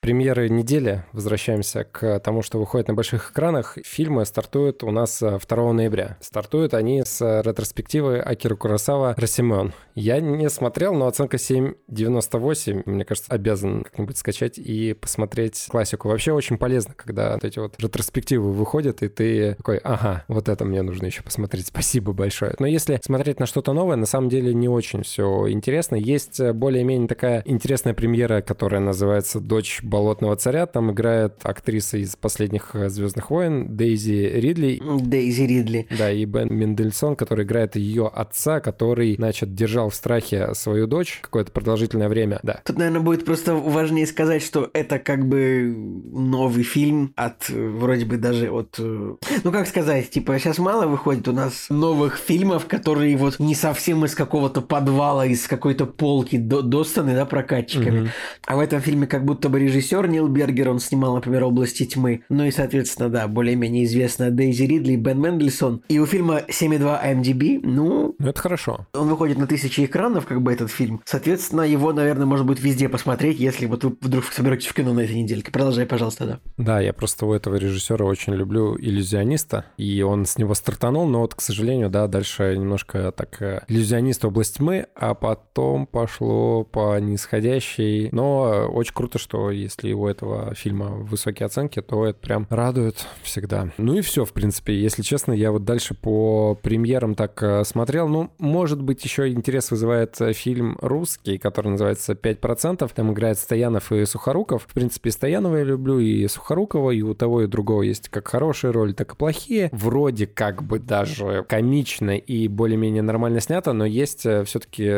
[0.00, 1.04] Премьеры недели.
[1.12, 3.76] Возвращаемся к тому, что выходит на больших экранах.
[3.84, 6.16] Фильмы стартуют у нас 2 э, ноября.
[6.22, 9.74] Стартуют они с ретроспективы Акиру Курасава «Росимен».
[9.94, 12.84] Я не смотрел, но оценка 7,98.
[12.86, 16.08] Мне кажется, обязан как-нибудь скачать и посмотреть классику.
[16.08, 20.64] Вообще очень полезно, когда вот эти вот ретроспективы выходят, и ты такой, ага, вот это
[20.64, 21.66] мне нужно еще посмотреть.
[21.66, 22.54] Спасибо большое.
[22.58, 25.96] Но если смотреть на что-то новое, на самом деле не очень все интересно.
[25.96, 30.66] Есть э, более-менее такая интересная премьера, которая называется «Дочь Болотного царя.
[30.66, 34.80] Там играет актриса из последних э, Звездных войн Дейзи Ридли.
[35.00, 35.88] Дейзи Ридли.
[35.98, 41.18] Да, и Бен Мендельсон, который играет ее отца, который, значит, держал в страхе свою дочь
[41.20, 42.38] какое-то продолжительное время.
[42.42, 42.60] Да.
[42.64, 45.74] Тут, наверное, будет просто важнее сказать, что это как бы
[46.12, 48.76] новый фильм от э, вроде бы даже от...
[48.78, 53.56] Э, ну, как сказать, типа, сейчас мало выходит у нас новых фильмов, которые вот не
[53.56, 58.02] совсем из какого-то подвала, из какой-то полки до достаны, да, прокатчиками.
[58.02, 58.08] Угу.
[58.46, 61.84] А в этом фильме как будто бы режиссер режиссер Нил Бергер, он снимал, например, «Области
[61.84, 62.22] тьмы».
[62.28, 65.82] Ну и, соответственно, да, более-менее известная Дейзи Ридли, Бен Мендельсон.
[65.88, 68.14] И у фильма 7,2 IMDb, ну...
[68.18, 68.86] Ну, это хорошо.
[68.92, 71.00] Он выходит на тысячи экранов, как бы, этот фильм.
[71.04, 75.00] Соответственно, его, наверное, можно будет везде посмотреть, если вот вы вдруг соберетесь в кино на
[75.00, 75.50] этой недельке.
[75.50, 76.40] Продолжай, пожалуйста, да.
[76.58, 81.20] Да, я просто у этого режиссера очень люблю иллюзиониста, и он с него стартанул, но
[81.20, 86.98] вот, к сожалению, да, дальше немножко так э, иллюзионист область тьмы, а потом пошло по
[87.00, 88.10] нисходящей.
[88.12, 93.68] Но очень круто, что если у этого фильма высокие оценки, то это прям радует всегда.
[93.78, 94.74] Ну и все, в принципе.
[94.74, 98.08] Если честно, я вот дальше по премьерам так э, смотрел.
[98.08, 102.90] Ну, может быть, еще интерес вызывает э, фильм русский, который называется «5%».
[102.94, 104.64] Там играет Стоянов и Сухоруков.
[104.66, 108.72] В принципе, Стоянова я люблю, и Сухорукова, и у того, и другого есть как хорошие
[108.72, 109.68] роли, так и плохие.
[109.72, 114.90] Вроде как бы даже комично и более-менее нормально снято, но есть э, все-таки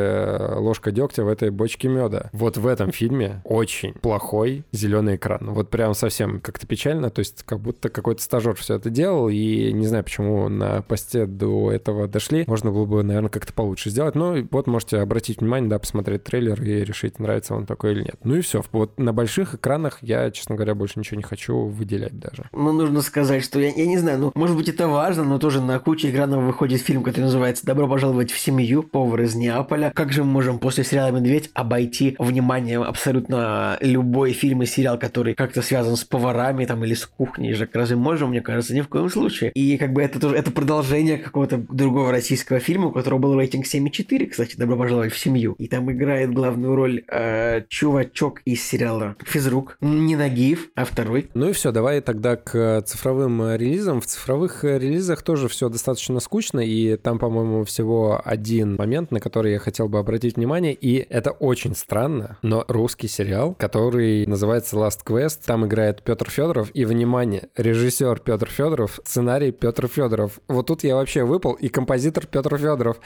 [0.58, 2.30] ложка дегтя в этой бочке меда.
[2.32, 5.50] Вот в этом фильме очень плохой зеленый экран.
[5.50, 9.72] Вот прям совсем как-то печально, то есть как будто какой-то стажер все это делал, и
[9.72, 12.44] не знаю, почему на посте до этого дошли.
[12.46, 14.14] Можно было бы, наверное, как-то получше сделать.
[14.14, 18.16] Но вот можете обратить внимание, да, посмотреть трейлер и решить, нравится он такой или нет.
[18.24, 18.62] Ну и все.
[18.72, 22.48] Вот на больших экранах я, честно говоря, больше ничего не хочу выделять даже.
[22.52, 25.60] Ну, нужно сказать, что я, я не знаю, ну, может быть, это важно, но тоже
[25.60, 28.82] на куче экранов выходит фильм, который называется «Добро пожаловать в семью.
[28.82, 29.92] Повар из Неаполя».
[29.94, 34.98] Как же мы можем после сериала «Медведь» обойти вниманием абсолютно любой фильм фильм и сериал,
[34.98, 38.82] который как-то связан с поварами там или с кухней, же разве можем, мне кажется, ни
[38.82, 39.50] в коем случае.
[39.52, 43.64] И как бы это тоже это продолжение какого-то другого российского фильма, у которого был рейтинг
[43.64, 45.54] 7,4, кстати, «Добро пожаловать в семью».
[45.58, 49.78] И там играет главную роль э, чувачок из сериала «Физрук».
[49.80, 51.30] Не Нагиев, а второй.
[51.32, 54.02] Ну и все, давай тогда к цифровым релизам.
[54.02, 59.52] В цифровых релизах тоже все достаточно скучно, и там, по-моему, всего один момент, на который
[59.52, 64.74] я хотел бы обратить внимание, и это очень странно, но русский сериал, который называется называется
[64.74, 65.42] Last Quest.
[65.46, 66.70] Там играет Петр Федоров.
[66.74, 70.40] И, внимание, режиссер Петр Федоров, сценарий Петр Федоров.
[70.48, 72.96] Вот тут я вообще выпал, и композитор Петр Федоров.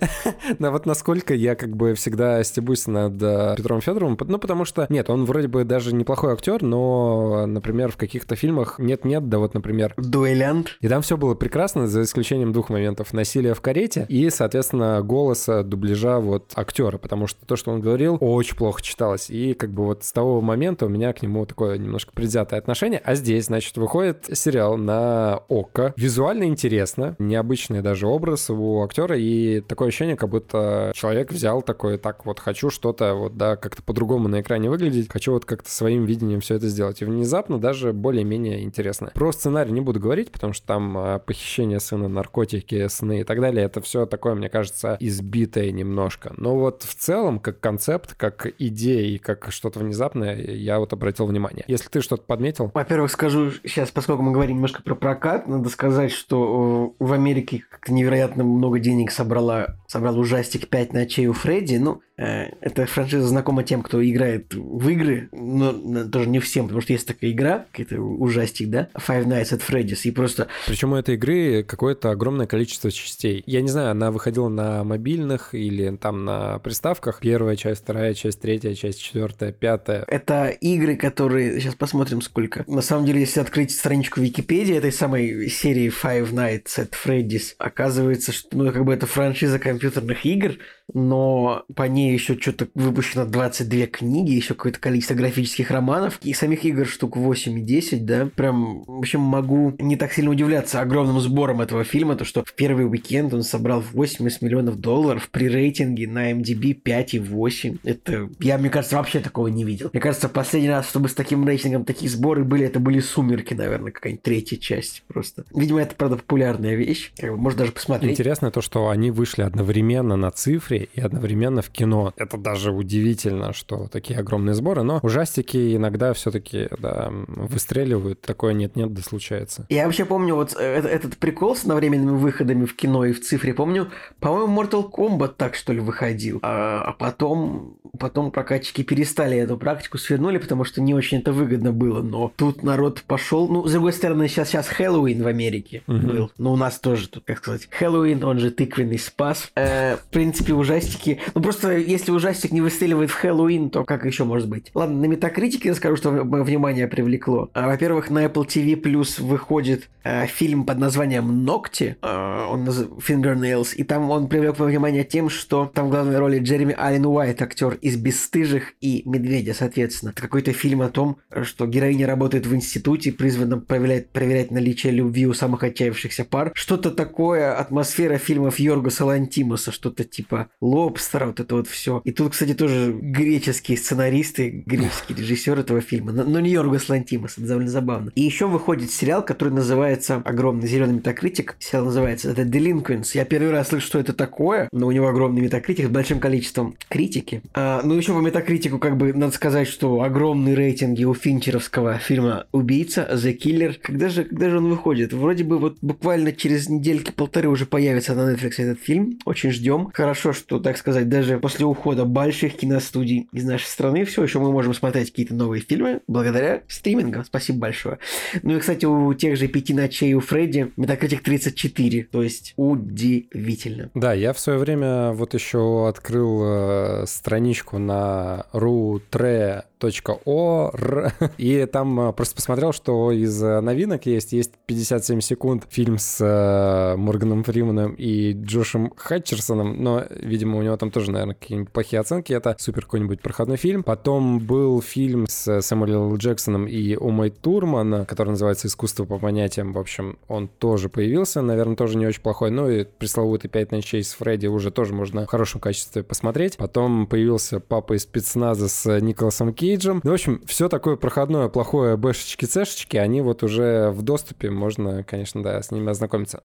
[0.58, 4.86] Но вот насколько я как бы всегда стебусь над э, Петром Федоровым, ну потому что,
[4.88, 9.52] нет, он вроде бы даже неплохой актер, но, например, в каких-то фильмах нет-нет, да вот,
[9.52, 9.92] например...
[9.98, 10.78] Дуэлянт.
[10.80, 13.12] И там все было прекрасно, за исключением двух моментов.
[13.12, 18.16] Насилие в карете и, соответственно, голоса, дубляжа вот актера, потому что то, что он говорил,
[18.20, 19.28] очень плохо читалось.
[19.28, 22.60] И как бы вот с того момента момента у меня к нему такое немножко предвзятое
[22.60, 23.00] отношение.
[23.04, 25.94] А здесь, значит, выходит сериал на ОККО.
[25.96, 31.98] Визуально интересно, необычный даже образ у актера, и такое ощущение, как будто человек взял такой,
[31.98, 36.04] так вот, хочу что-то вот, да, как-то по-другому на экране выглядеть, хочу вот как-то своим
[36.04, 37.02] видением все это сделать.
[37.02, 39.10] И внезапно даже более-менее интересно.
[39.14, 43.40] Про сценарий не буду говорить, потому что там а, похищение сына, наркотики, сны и так
[43.40, 46.34] далее, это все такое, мне кажется, избитое немножко.
[46.36, 50.36] Но вот в целом, как концепт, как идея и как что-то внезапное,
[50.66, 51.64] я вот обратил внимание.
[51.68, 52.70] Если ты что-то подметил?
[52.74, 57.62] Во-первых, скажу сейчас, поскольку мы говорим немножко про прокат, надо сказать, что э, в Америке
[57.86, 61.76] невероятно много денег собрала, собрал ужастик «Пять ночей у Фредди».
[61.76, 66.80] Ну, Э, эта франшиза знакома тем, кто играет в игры, но тоже не всем, потому
[66.80, 70.48] что есть такая игра, какой-то ужастик, да, Five Nights at Freddy's, и просто...
[70.66, 73.42] Причем у этой игры какое-то огромное количество частей.
[73.46, 77.20] Я не знаю, она выходила на мобильных или там на приставках.
[77.20, 80.04] Первая часть, вторая часть, третья часть, четвертая, пятая.
[80.08, 81.60] Это игры, которые...
[81.60, 82.64] Сейчас посмотрим, сколько.
[82.66, 88.32] На самом деле, если открыть страничку Википедии этой самой серии Five Nights at Freddy's, оказывается,
[88.32, 90.56] что ну, как бы это франшиза компьютерных игр,
[90.92, 96.64] но по ней еще что-то выпущено 22 книги, еще какое-то количество графических романов, и самих
[96.64, 98.28] игр штук 8 и 10, да.
[98.34, 102.54] Прям, в общем, могу не так сильно удивляться огромным сбором этого фильма, то что в
[102.54, 107.80] первый уикенд он собрал 80 миллионов долларов при рейтинге на MDB 5,8.
[107.84, 109.90] Это, я, мне кажется, вообще такого не видел.
[109.92, 113.92] Мне кажется, последний раз, чтобы с таким рейтингом такие сборы были, это были «Сумерки», наверное,
[113.92, 115.44] какая-нибудь третья часть просто.
[115.54, 117.12] Видимо, это, правда, популярная вещь.
[117.18, 118.12] Как можно даже посмотреть.
[118.12, 122.12] Интересно то, что они вышли одновременно на цифре и одновременно в кино.
[122.16, 128.20] Это даже удивительно, что такие огромные сборы, но ужастики иногда все-таки да, выстреливают.
[128.20, 129.66] Такое нет-нет, да случается.
[129.68, 133.54] Я вообще помню вот э, этот прикол с одновременными выходами в кино и в цифре.
[133.54, 133.88] Помню,
[134.20, 136.40] по-моему, Mortal Kombat так, что ли, выходил.
[136.42, 141.72] А, а потом, потом прокатчики перестали эту практику, свернули, потому что не очень это выгодно
[141.72, 142.02] было.
[142.02, 143.48] Но тут народ пошел.
[143.48, 145.98] Ну, с другой стороны, сейчас, сейчас Хэллоуин в Америке угу.
[145.98, 146.30] был.
[146.38, 149.50] Но у нас тоже тут, как сказать, Хэллоуин, он же тыквенный спас.
[149.54, 151.20] Э, в принципе, ужастики...
[151.34, 154.70] Ну, просто если ужастик не выстреливает в Хэллоуин, то как еще может быть?
[154.74, 157.50] Ладно, на Метакритике расскажу, что внимание привлекло.
[157.54, 162.84] А, во-первых, на Apple TV Plus выходит э, фильм под названием «Ногти», э, он наз...
[163.06, 167.40] «Fingernails», и там он привлек внимание тем, что там в главной роли Джереми Аллен Уайт,
[167.42, 170.10] актер из «Бесстыжих» и «Медведя», соответственно.
[170.10, 175.26] Это какой-то фильм о том, что героиня работает в институте, призванном проверять, проверять наличие любви
[175.26, 176.52] у самых отчаявшихся пар.
[176.54, 182.00] Что-то такое, атмосфера фильмов Йоргаса Лантимуса, что-то типа «Лобстера», вот это вот все.
[182.04, 187.46] И тут, кстати, тоже греческие сценаристы, греческий режиссер этого фильма, но не Йоргас Лантимус, это
[187.46, 188.10] довольно забавно.
[188.14, 191.56] И еще выходит сериал, который называется огромный зеленый метакритик.
[191.58, 193.10] Сериал называется это Delinquents.
[193.14, 196.76] Я первый раз слышу, что это такое, но у него огромный метакритик с большим количеством
[196.88, 197.42] критики.
[197.54, 202.46] А, ну еще по метакритику, как бы, надо сказать, что огромные рейтинги у финчеровского фильма
[202.52, 203.76] «Убийца», «The Killer».
[203.80, 205.12] Когда же, когда же он выходит?
[205.12, 209.18] Вроде бы вот буквально через недельки полторы уже появится на Netflix этот фильм.
[209.24, 209.90] Очень ждем.
[209.92, 214.52] Хорошо, что, так сказать, даже после ухода больших киностудий из нашей страны все еще мы
[214.52, 217.24] можем смотреть какие-то новые фильмы благодаря стримингам.
[217.24, 217.98] Спасибо большое.
[218.42, 223.90] Ну и, кстати, у тех же «Пяти ночей» у Фредди Метакритик 34, то есть удивительно.
[223.94, 232.00] Да, я в свое время вот еще открыл э, страничку на rutre .or, и там
[232.00, 237.44] э, просто посмотрел, что из э, новинок есть, есть 57 секунд фильм с э, Морганом
[237.44, 242.56] Фриманом и Джошем Хатчерсоном, но, видимо, у него там тоже, наверное, какие-нибудь плохие оценки, это
[242.58, 243.82] супер какой-нибудь проходной фильм.
[243.82, 249.78] Потом был фильм с Сэмюэлем Джексоном и Умой Турман, который называется «Искусство по понятиям», в
[249.78, 254.14] общем, он тоже появился, наверное, тоже не очень плохой, ну и пресловутый «Пять ночей с
[254.14, 256.56] Фредди» уже тоже можно в хорошем качестве посмотреть.
[256.56, 260.00] Потом появился «Папа из спецназа» с Николасом Ки Кейджем.
[260.04, 265.02] Ну, в общем, все такое проходное, плохое бэшечки, цешечки, они вот уже в доступе, можно,
[265.02, 266.42] конечно, да, с ними ознакомиться.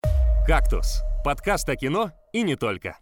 [0.48, 2.98] «Кактус»— подкаст о кино и не только.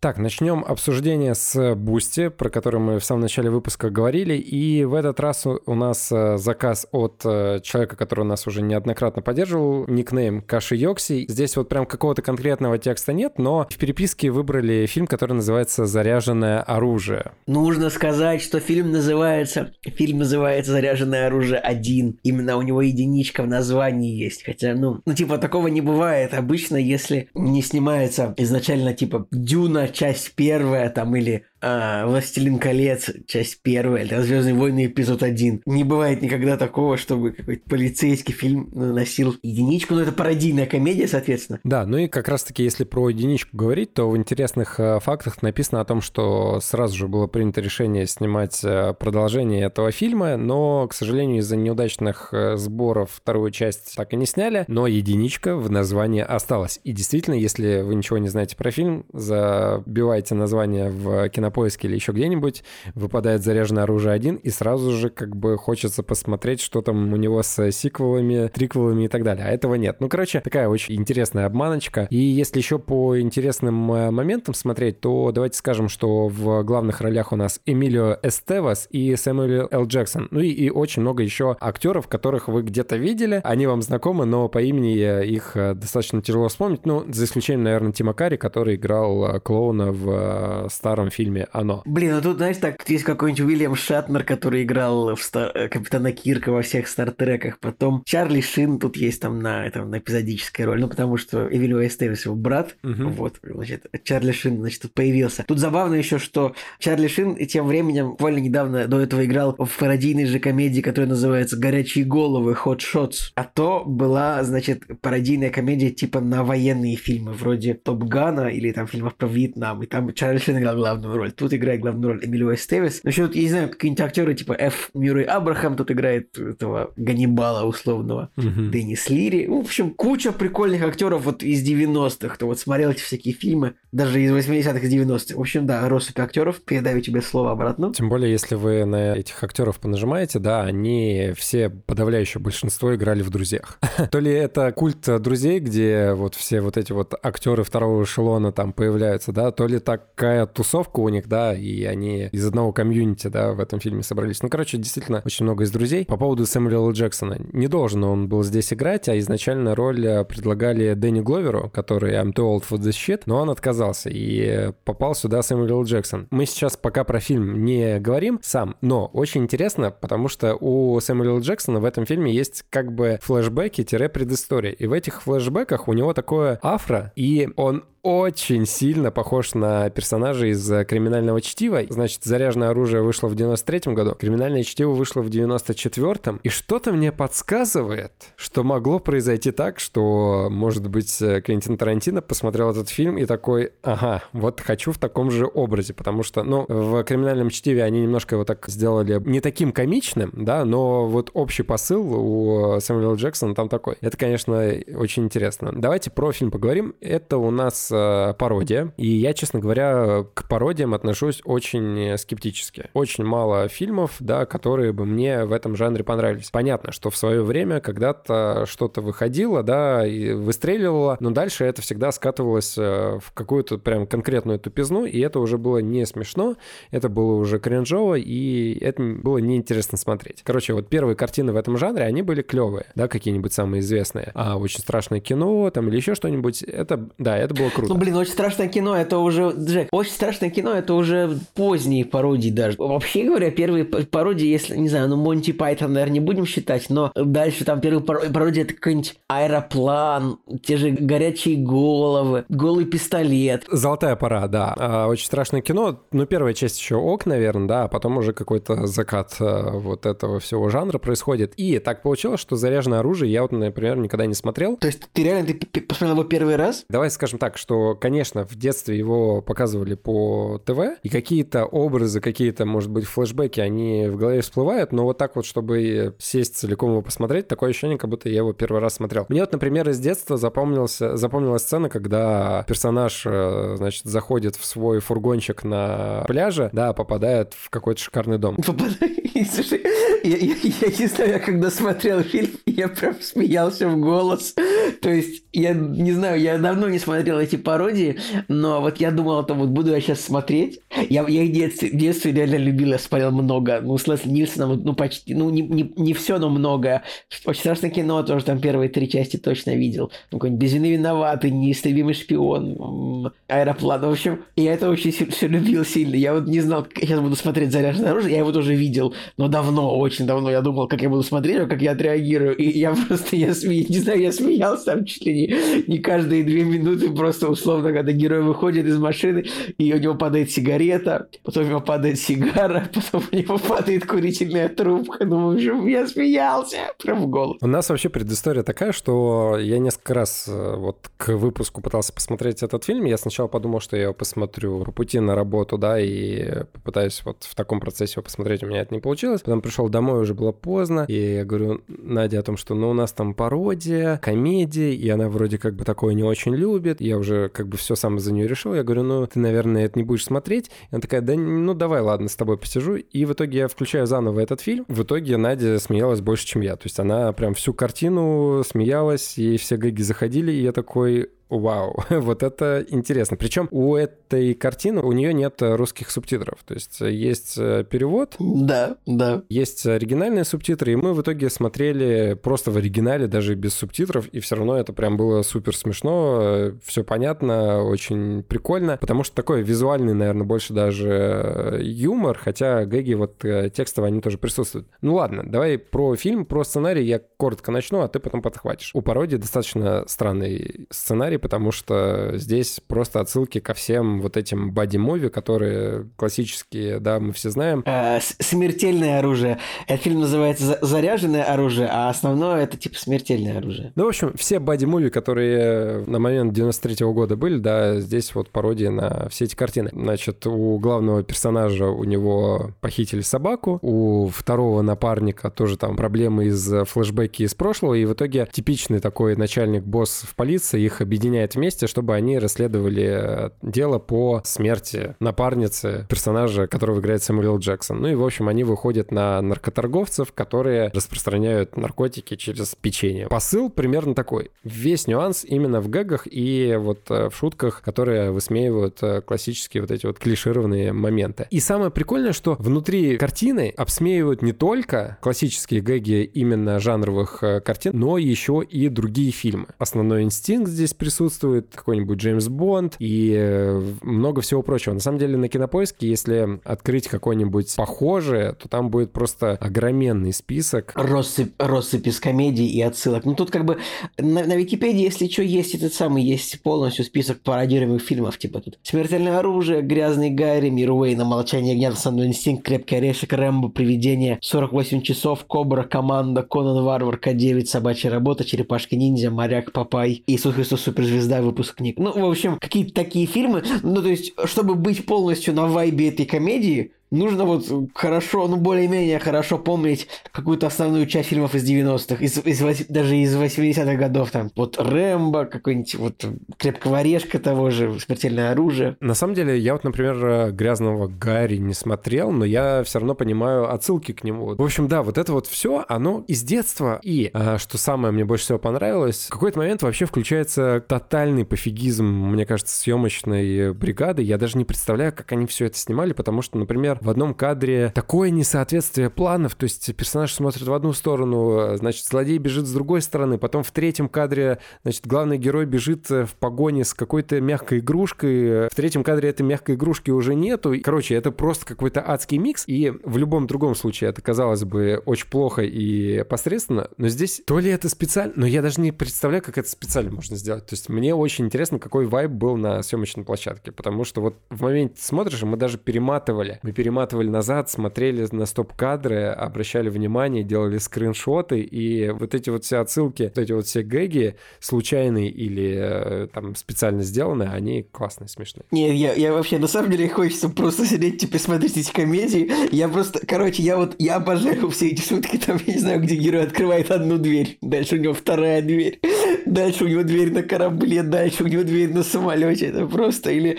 [0.00, 4.34] Так, начнем обсуждение с Boosty, про который мы в самом начале выпуска говорили.
[4.34, 9.22] И в этот раз у нас э, заказ от э, человека, который нас уже неоднократно
[9.22, 11.26] поддерживал, никнейм Каши Йокси.
[11.28, 16.62] Здесь вот прям какого-то конкретного текста нет, но в переписке выбрали фильм, который называется «Заряженное
[16.62, 17.32] оружие».
[17.48, 19.72] Нужно сказать, что фильм называется...
[19.82, 22.18] Фильм называется «Заряженное оружие 1».
[22.22, 24.44] Именно у него единичка в названии есть.
[24.44, 26.34] Хотя, ну, ну типа такого не бывает.
[26.34, 33.62] Обычно, если не снимается изначально типа «Дюна», часть первая там или а, «Властелин колец», часть
[33.62, 35.62] первая, или «Звездные войны», эпизод один.
[35.66, 41.60] Не бывает никогда такого, чтобы какой-то полицейский фильм носил единичку, но это пародийная комедия, соответственно.
[41.64, 45.80] Да, ну и как раз-таки, если про единичку говорить, то в интересных э, фактах написано
[45.80, 50.94] о том, что сразу же было принято решение снимать э, продолжение этого фильма, но, к
[50.94, 56.22] сожалению, из-за неудачных э, сборов вторую часть так и не сняли, но единичка в названии
[56.22, 56.80] осталась.
[56.84, 62.12] И действительно, если вы ничего не знаете про фильм, забивайте название в кинопоиске или еще
[62.12, 62.62] где-нибудь,
[62.94, 67.42] выпадает заряженное оружие один, и сразу же как бы хочется посмотреть, что там у него
[67.42, 69.46] с сиквелами, триквелами и так далее.
[69.46, 69.96] А этого нет.
[70.00, 72.06] Ну, короче, такая очень интересная обманочка.
[72.10, 77.32] И если еще по интересным э, моментам смотреть, то давайте скажем, что в главных ролях
[77.32, 79.86] у нас Эмилио Эстевас и Сэмюэл Л.
[79.86, 80.28] Джексон.
[80.30, 83.40] Ну и, и очень много еще актеров, которых вы где-то видели.
[83.44, 86.84] Они вам знакомы, но по имени их э, достаточно тяжело вспомнить.
[86.86, 91.82] Ну, за исключением, наверное, Тима Карри, который играл э, клоуна в старом фильме «Оно».
[91.84, 95.68] Блин, ну тут, знаешь, так, есть какой-нибудь Уильям Шатнер, который играл в Стар...
[95.68, 97.58] Капитана Кирка во всех Стартреках.
[97.60, 100.80] Потом Чарли Шин тут есть там на, этом, на эпизодической роли.
[100.80, 102.76] Ну, потому что Эвилио Эстевис его брат.
[102.82, 103.08] Угу.
[103.10, 105.44] Вот, значит, Чарли Шин, значит, тут появился.
[105.46, 110.26] Тут забавно еще, что Чарли Шин тем временем буквально недавно до этого играл в пародийной
[110.26, 113.32] же комедии, которая называется «Горячие головы», «Hot Shots».
[113.34, 118.86] А то была, значит, пародийная комедия типа на военные фильмы, вроде «Топ Гана» или там
[118.86, 119.82] фильмов про Вьетнам.
[119.82, 121.27] И там Чарли Шин играл главную роль.
[121.30, 123.00] Тут играет главную роль Эмилио Эстевис.
[123.04, 124.90] Ну, еще тут, я не знаю, какие-нибудь актеры типа Ф.
[124.94, 128.30] Мюррей Абрахам тут играет этого Ганнибала условного.
[128.36, 128.70] Угу.
[128.70, 129.46] Деннис Лири.
[129.46, 133.74] Ну, в общем, куча прикольных актеров вот из 90-х, кто вот смотрел эти всякие фильмы,
[133.92, 135.36] даже из 80-х и 90-х.
[135.36, 136.60] В общем, да, россыпь актеров.
[136.62, 137.92] Передаю тебе слово обратно.
[137.92, 143.30] Тем более, если вы на этих актеров понажимаете, да, они все, подавляющее большинство, играли в
[143.30, 143.78] «Друзьях».
[144.10, 148.72] То ли это культ друзей, где вот все вот эти вот актеры второго эшелона там
[148.72, 153.52] появляются, да, то ли такая тусовка у них, да, и они из одного комьюнити, да,
[153.52, 154.42] в этом фильме собрались.
[154.42, 156.04] Ну, короче, действительно, очень много из друзей.
[156.04, 157.38] По поводу Сэмюэла Джексона.
[157.52, 162.32] Не должен он был здесь играть, а изначально роль э, предлагали Дэнни Гловеру, который I'm
[162.32, 166.28] too old for this shit, но он отказался, и попал сюда Сэмюэл Джексон.
[166.30, 171.40] Мы сейчас пока про фильм не говорим сам, но очень интересно, потому что у Сэмюэла
[171.40, 176.58] Джексона в этом фильме есть как бы флешбеки-предыстория, и в этих флешбеках у него такое
[176.62, 181.82] афро, и он очень сильно похож на персонажа из э, «Криминального чтива».
[181.90, 186.40] Значит, «Заряженное оружие» вышло в 93 году, «Криминальное чтиво» вышло в 94-м.
[186.42, 192.70] И что-то мне подсказывает, что могло произойти так, что, может быть, э, Квентин Тарантино посмотрел
[192.70, 197.04] этот фильм и такой, ага, вот хочу в таком же образе, потому что, ну, в
[197.04, 202.10] «Криминальном чтиве» они немножко его так сделали не таким комичным, да, но вот общий посыл
[202.14, 203.96] у Сэмюэла Джексона там такой.
[204.00, 204.56] Это, конечно,
[204.96, 205.72] очень интересно.
[205.74, 206.94] Давайте про фильм поговорим.
[207.02, 208.92] Это у нас Э, пародия.
[208.96, 212.90] И я, честно говоря, к пародиям отношусь очень скептически.
[212.94, 216.50] Очень мало фильмов, да, которые бы мне в этом жанре понравились.
[216.50, 222.12] Понятно, что в свое время когда-то что-то выходило, да, и выстреливало, но дальше это всегда
[222.12, 226.56] скатывалось э, в какую-то прям конкретную тупизну, и это уже было не смешно,
[226.90, 230.42] это было уже кринжово, и это было неинтересно смотреть.
[230.44, 234.30] Короче, вот первые картины в этом жанре, они были клевые, да, какие-нибудь самые известные.
[234.34, 237.94] А очень страшное кино там или еще что-нибудь, это, да, это было круто.
[237.94, 239.54] Ну, блин, очень страшное кино, это уже...
[239.56, 242.76] Джек, очень страшное кино, это уже поздние пародии даже.
[242.78, 247.12] Вообще говоря, первые пародии, если, не знаю, ну, Монти Пайтон, наверное, не будем считать, но
[247.14, 253.64] дальше там первые пародии это какой-нибудь аэроплан, те же горячие головы, голый пистолет.
[253.70, 254.74] Золотая пора, да.
[254.78, 256.00] А, очень страшное кино.
[256.12, 260.40] Ну, первая часть еще ок, наверное, да, а потом уже какой-то закат а, вот этого
[260.40, 261.54] всего жанра происходит.
[261.56, 264.76] И так получилось, что заряженное оружие я вот, например, никогда не смотрел.
[264.76, 266.84] То есть ты реально ты посмотрел его первый раз?
[266.88, 272.22] Давай скажем так, что что, конечно, в детстве его показывали по ТВ, и какие-то образы,
[272.22, 276.92] какие-то, может быть, флешбеки, они в голове всплывают, но вот так вот, чтобы сесть целиком
[276.92, 279.26] его посмотреть, такое ощущение, как будто я его первый раз смотрел.
[279.28, 285.00] Мне вот, например, из детства запомнился, запомнилась сцена, когда персонаж, э, значит, заходит в свой
[285.00, 288.56] фургончик на пляже, да, попадает в какой-то шикарный дом.
[288.64, 289.82] Слушай,
[290.24, 294.54] я, я, я не знаю, я когда смотрел фильм, я прям смеялся в голос.
[295.02, 298.16] То есть, я не знаю, я давно не смотрел эти пародии,
[298.48, 300.80] но вот я думал, что вот буду я сейчас смотреть.
[301.08, 303.80] Я, я в детстве, в детстве реально любил, я смотрел много.
[303.80, 307.02] Ну, с Лесли Нильсоном, ну, почти, ну, не, не, не все, но много.
[307.44, 310.10] Очень страшное кино, тоже там первые три части точно видел.
[310.30, 314.00] Ну, какой-нибудь «Без вины виноватый», «Неистребимый шпион», «Аэроплан».
[314.00, 316.16] В общем, я это очень все любил сильно.
[316.16, 318.32] Я вот не знал, как я сейчас буду смотреть «Заряженное оружие».
[318.32, 320.50] Я его тоже видел, но давно, очень давно.
[320.50, 322.56] Я думал, как я буду смотреть, как я отреагирую.
[322.56, 323.84] И я просто, я сме...
[323.84, 328.12] не знаю, я смеялся там чуть ли не, не каждые две минуты просто условно, когда
[328.12, 329.44] герой выходит из машины,
[329.78, 334.68] и у него падает сигарета, потом у него падает сигара, потом у него падает курительная
[334.68, 335.24] трубка.
[335.24, 337.58] Ну, в общем, я смеялся прям в голос.
[337.60, 342.62] У нас вообще предыстория такая, что я несколько раз э, вот к выпуску пытался посмотреть
[342.62, 343.04] этот фильм.
[343.04, 347.44] Я сначала подумал, что я его посмотрю по пути на работу, да, и попытаюсь вот
[347.44, 348.62] в таком процессе его посмотреть.
[348.62, 349.42] У меня это не получилось.
[349.42, 352.94] Потом пришел домой, уже было поздно, и я говорю Наде о том, что ну у
[352.94, 357.00] нас там пародия, комедия, и она вроде как бы такое не очень любит.
[357.00, 358.74] Я уже как бы все сам за нее решил.
[358.74, 360.66] Я говорю, ну ты, наверное, это не будешь смотреть.
[360.66, 362.96] И она такая, да ну давай, ладно, с тобой посижу.
[362.96, 364.84] И в итоге я включаю заново этот фильм.
[364.88, 366.76] В итоге Надя смеялась больше, чем я.
[366.76, 371.96] То есть она прям всю картину смеялась, и все гэги заходили, и я такой, Вау,
[372.10, 373.36] вот это интересно.
[373.36, 376.62] Причем у этой картины у нее нет русских субтитров.
[376.64, 378.36] То есть есть э, перевод.
[378.38, 379.42] Да, да.
[379.48, 384.40] Есть оригинальные субтитры, и мы в итоге смотрели просто в оригинале, даже без субтитров, и
[384.40, 389.62] все равно это прям было супер смешно, э, все понятно, очень прикольно, потому что такой
[389.62, 394.88] визуальный, наверное, больше даже э, юмор, хотя гэги вот текстовые, они тоже присутствуют.
[395.00, 398.90] Ну ладно, давай про фильм, про сценарий я коротко начну, а ты потом подхватишь.
[398.94, 405.28] У пародии достаточно странный сценарий, потому что здесь просто отсылки ко всем вот этим боди-муви,
[405.28, 407.82] которые классические, да, мы все знаем.
[407.86, 409.58] А, смертельное оружие.
[409.86, 413.92] Этот фильм называется «Заряженное оружие», а основное это типа смертельное оружие.
[413.94, 418.50] Ну, в общем, все боди-муви, которые на момент 93 -го года были, да, здесь вот
[418.50, 419.90] пародия на все эти картины.
[419.92, 426.72] Значит, у главного персонажа у него похитили собаку, у второго напарника тоже там проблемы из
[426.86, 431.86] флешбеки из прошлого, и в итоге типичный такой начальник-босс в полиции их объединяет объединяет вместе,
[431.86, 438.00] чтобы они расследовали э, дело по смерти напарницы персонажа, которого играет Сэмюэл Джексон.
[438.00, 443.28] Ну и, в общем, они выходят на наркоторговцев, которые распространяют наркотики через печенье.
[443.28, 444.50] Посыл примерно такой.
[444.64, 449.90] Весь нюанс именно в гэгах и вот э, в шутках, которые высмеивают э, классические вот
[449.90, 451.46] эти вот клишированные моменты.
[451.50, 458.16] И самое прикольное, что внутри картины обсмеивают не только классические гэги именно жанровых картин, но
[458.18, 459.66] еще и другие фильмы.
[459.78, 464.94] Основной инстинкт здесь присутствует присутствует, какой-нибудь Джеймс Бонд и э, много всего прочего.
[464.94, 470.92] На самом деле на Кинопоиске, если открыть какой-нибудь похожее, то там будет просто огроменный список.
[470.94, 473.24] Россыпь, россыпь из комедий и отсылок.
[473.24, 473.78] Ну тут как бы
[474.16, 478.78] на, на Википедии, если что, есть этот самый, есть полностью список пародируемых фильмов, типа тут
[478.82, 485.02] «Смертельное оружие», «Грязный Гарри», «Мир Уэйна», «Молчание гнева», «Основной инстинкт», «Крепкий орешек», «Рэмбо», «Привидение», «48
[485.02, 491.42] часов», «Кобра», «Команда», «Конан Варвар», «К-9», «Собачья работа», «Черепашки-ниндзя», «Моряк», «Папай», «Иисус Христос Супер звезда
[491.42, 491.98] выпускник.
[491.98, 493.64] Ну, в общем, какие-то такие фильмы.
[493.82, 499.18] Ну, то есть, чтобы быть полностью на вайбе этой комедии, нужно вот хорошо, ну более-менее
[499.18, 504.50] хорошо помнить какую-то основную часть фильмов из 90-х, из, из, даже из 80-х годов, там,
[504.56, 506.24] вот Рэмбо, какой-нибудь вот
[506.56, 508.96] Крепкого орешка того же, Смертельное оружие.
[509.00, 513.72] На самом деле, я вот, например, Грязного Гарри не смотрел, но я все равно понимаю
[513.72, 514.54] отсылки к нему.
[514.54, 517.00] В общем, да, вот это вот все, оно из детства.
[517.02, 522.04] И, а, что самое мне больше всего понравилось, в какой-то момент вообще включается тотальный пофигизм,
[522.04, 524.22] мне кажется, съемочной бригады.
[524.22, 527.92] Я даже не представляю, как они все это снимали, потому что, например, в одном кадре
[527.94, 533.02] такое несоответствие планов, то есть персонаж смотрит в одну сторону, значит, злодей бежит с другой
[533.02, 538.68] стороны, потом в третьем кадре, значит, главный герой бежит в погоне с какой-то мягкой игрушкой,
[538.68, 540.74] в третьем кадре этой мягкой игрушки уже нету.
[540.82, 545.28] Короче, это просто какой-то адский микс, и в любом другом случае это казалось бы очень
[545.28, 549.58] плохо и посредственно, но здесь то ли это специально, но я даже не представляю, как
[549.58, 550.66] это специально можно сделать.
[550.66, 554.62] То есть мне очень интересно, какой вайб был на съемочной площадке, потому что вот в
[554.62, 560.78] моменте смотришь, мы даже перематывали, мы перематывали перематывали назад, смотрели на стоп-кадры, обращали внимание, делали
[560.78, 566.28] скриншоты, и вот эти вот все отсылки, вот эти вот все гэги, случайные или э,
[566.32, 568.64] там специально сделанные, они классные, смешные.
[568.70, 572.50] Не, я, я вообще, на самом деле, хочется просто сидеть, типа, смотреть эти комедии.
[572.74, 576.14] Я просто, короче, я вот, я обожаю все эти шутки, там, я не знаю, где
[576.14, 578.98] герой открывает одну дверь, дальше у него вторая дверь,
[579.44, 582.68] дальше у него дверь на корабле, дальше у него дверь на самолете.
[582.68, 583.58] Это просто, или,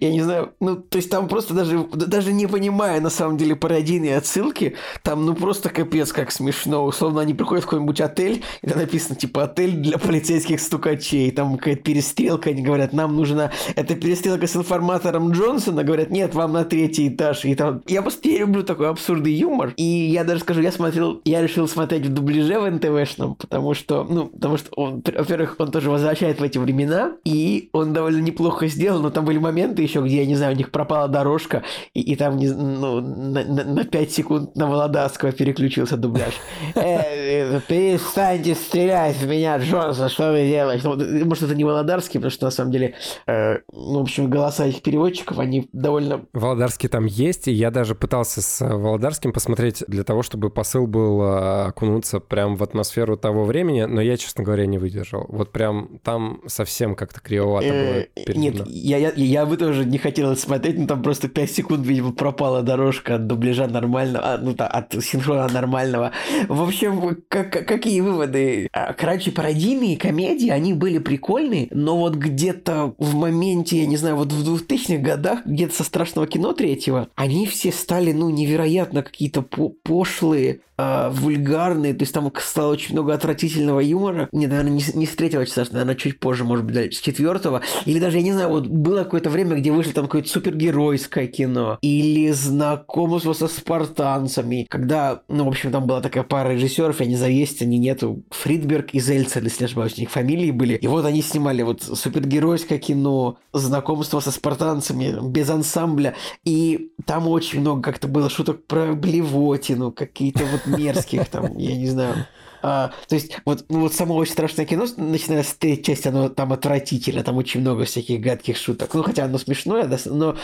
[0.00, 3.36] я не знаю, ну, то есть там просто даже, даже не понимаю, понимая, на самом
[3.36, 6.84] деле, пародийные отсылки, там, ну, просто капец как смешно.
[6.84, 11.32] Условно, они приходят в какой-нибудь отель, и там написано, типа, отель для полицейских стукачей.
[11.32, 13.50] Там какая-то перестрелка, они говорят, нам нужна...
[13.74, 17.44] Это перестрелка с информатором Джонсона, говорят, нет, вам на третий этаж.
[17.44, 17.82] И там...
[17.88, 19.72] Я просто я люблю такой абсурдный юмор.
[19.76, 24.06] И я даже скажу, я смотрел, я решил смотреть в дубляже в НТВшном, потому что,
[24.08, 28.68] ну, потому что он, во-первых, он тоже возвращает в эти времена, и он довольно неплохо
[28.68, 31.64] сделал, но там были моменты еще, где, я не знаю, у них пропала дорожка,
[31.94, 36.34] и, и там ну, на, на, на 5 секунд на Володарского переключился дубляж.
[36.74, 40.86] Э, э, перестаньте стрелять в меня, Джонсон, что вы делаете?
[40.86, 42.94] Ну, может, это не Володарский, потому что, на самом деле,
[43.26, 46.24] э, ну, в общем, голоса этих переводчиков, они довольно...
[46.32, 51.22] Володарский там есть, и я даже пытался с Володарским посмотреть для того, чтобы посыл был
[51.22, 55.26] окунуться прям в атмосферу того времени, но я, честно говоря, не выдержал.
[55.28, 58.34] Вот прям там совсем как-то кривовато было.
[58.34, 61.86] Нет, я, я, я бы тоже не хотел это смотреть, но там просто 5 секунд,
[61.86, 62.12] видимо,
[62.50, 66.12] пропала дорожка от дубляжа нормального, а, ну, от синхрона нормального.
[66.48, 68.68] В общем, как, какие выводы?
[68.72, 74.16] А, короче, пародийные комедии, они были прикольные, но вот где-то в моменте, я не знаю,
[74.16, 79.42] вот в 2000-х годах, где-то со страшного кино третьего, они все стали, ну, невероятно какие-то
[79.42, 84.28] по пошлые, э, вульгарные, то есть там стало очень много отвратительного юмора.
[84.32, 87.62] Не, наверное, не, не с третьего часа, наверное, чуть позже, может быть, с четвертого.
[87.84, 91.78] Или даже, я не знаю, вот было какое-то время, где вышло там какое-то супергеройское кино.
[91.82, 94.66] Или знакомство со спартанцами.
[94.68, 98.22] Когда, ну, в общем, там была такая пара режиссеров, я не знаю, есть они, нету.
[98.30, 100.74] Фридберг и Зельцер, если не ошибаюсь, у них фамилии были.
[100.74, 106.14] И вот они снимали вот супергеройское кино, знакомство со спартанцами, без ансамбля.
[106.44, 111.86] И там очень много как-то было шуток про блевотину, какие-то вот мерзких, там, я не
[111.86, 112.26] знаю,
[112.62, 116.28] а, то есть, вот, ну, вот само очень страшное кино, начиная с третьей части, оно
[116.28, 118.92] там отвратительно, там очень много всяких гадких шуток.
[118.94, 120.36] Ну, хотя оно смешное, но,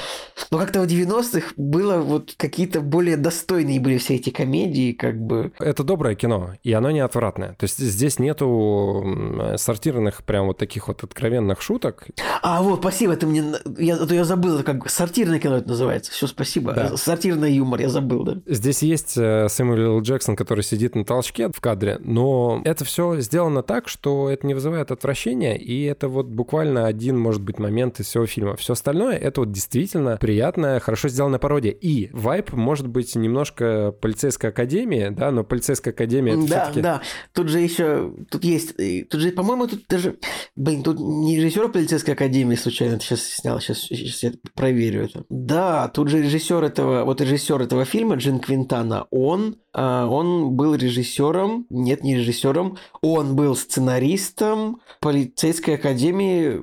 [0.51, 5.53] но как-то в 90-х было вот какие-то более достойные были все эти комедии, как бы.
[5.59, 7.55] Это доброе кино, и оно не отвратное.
[7.55, 12.07] То есть здесь нету сортированных прям вот таких вот откровенных шуток.
[12.43, 13.45] А, вот, спасибо, ты мне...
[13.79, 16.13] Я, а то я забыл, это как сортирное кино это называется.
[16.13, 16.73] Все, спасибо.
[16.73, 16.97] Да.
[16.97, 18.37] Сортирный юмор, я забыл, да.
[18.47, 23.63] Здесь есть э, Сэмюэл Джексон, который сидит на толчке в кадре, но это все сделано
[23.63, 28.07] так, что это не вызывает отвращения, и это вот буквально один, может быть, момент из
[28.07, 28.57] всего фильма.
[28.57, 31.73] Все остальное— это вот действительно приятная, хорошо сделанная пародия.
[31.73, 37.03] И вайп может быть немножко полицейская академия, да, но полицейская академия это Да, да.
[37.33, 38.77] Тут же еще, тут есть,
[39.09, 40.17] тут же, по-моему, тут даже,
[40.55, 45.25] блин, тут не режиссер полицейской академии случайно сейчас снял, сейчас, сейчас я проверю это.
[45.29, 51.67] Да, тут же режиссер этого, вот режиссер этого фильма, Джин Квинтана, он он был режиссером,
[51.71, 56.63] нет, не режиссером, он был сценаристом полицейской академии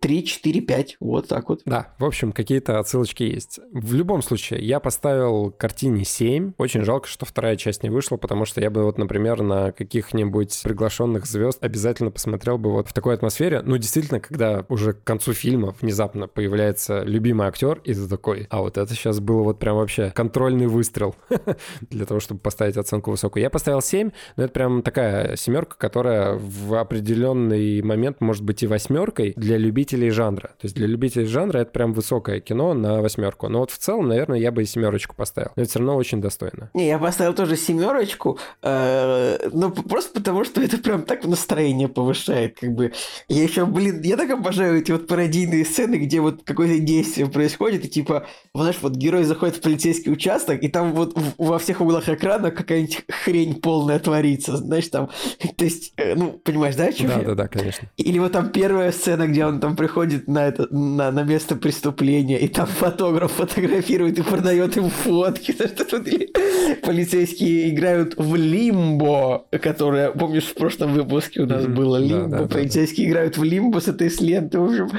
[0.00, 1.60] 3, 4, 5, вот так вот.
[1.64, 3.60] Да, в общем, какие-то отсылочки есть.
[3.72, 6.52] В любом случае, я поставил картине 7.
[6.58, 10.60] Очень жалко, что вторая часть не вышла, потому что я бы вот, например, на каких-нибудь
[10.62, 13.62] приглашенных звезд обязательно посмотрел бы вот в такой атмосфере.
[13.62, 18.60] Ну, действительно, когда уже к концу фильма внезапно появляется любимый актер, и ты такой, а
[18.60, 21.14] вот это сейчас было вот прям вообще контрольный выстрел
[21.90, 23.42] для того, чтобы поставить оценку высокую.
[23.42, 28.66] Я поставил 7, но это прям такая семерка, которая в определенный момент может быть и
[28.66, 30.48] восьмеркой для любителей жанра.
[30.58, 33.48] То есть для любителей жанра это прям высокое кино на восьмерку.
[33.48, 35.50] Но вот в целом, наверное, я бы и семерочку поставил.
[35.56, 36.70] Но это все равно очень достойно.
[36.74, 42.58] Не, я поставил тоже семерочку, э, но просто потому, что это прям так настроение повышает.
[42.58, 42.92] Как бы
[43.28, 47.84] я еще, блин, я так обожаю эти вот пародийные сцены, где вот какое-то действие происходит,
[47.84, 52.08] и типа, знаешь, вот герой заходит в полицейский участок, и там вот во всех углах
[52.08, 55.08] экрана экрана какая-нибудь хрень полная творится, знаешь, там,
[55.56, 57.88] то есть, э, ну, понимаешь, да, о Да, да, да, конечно.
[57.96, 62.38] Или вот там первая сцена, где он там приходит на, это, на, на место преступления,
[62.38, 65.52] и там фотограф фотографирует и продает им фотки.
[66.82, 72.46] Полицейские играют в лимбо, которое, помнишь, в прошлом выпуске у нас было лимбо.
[72.46, 74.58] Полицейские играют в лимбо с этой ленты.
[74.58, 74.90] В общем,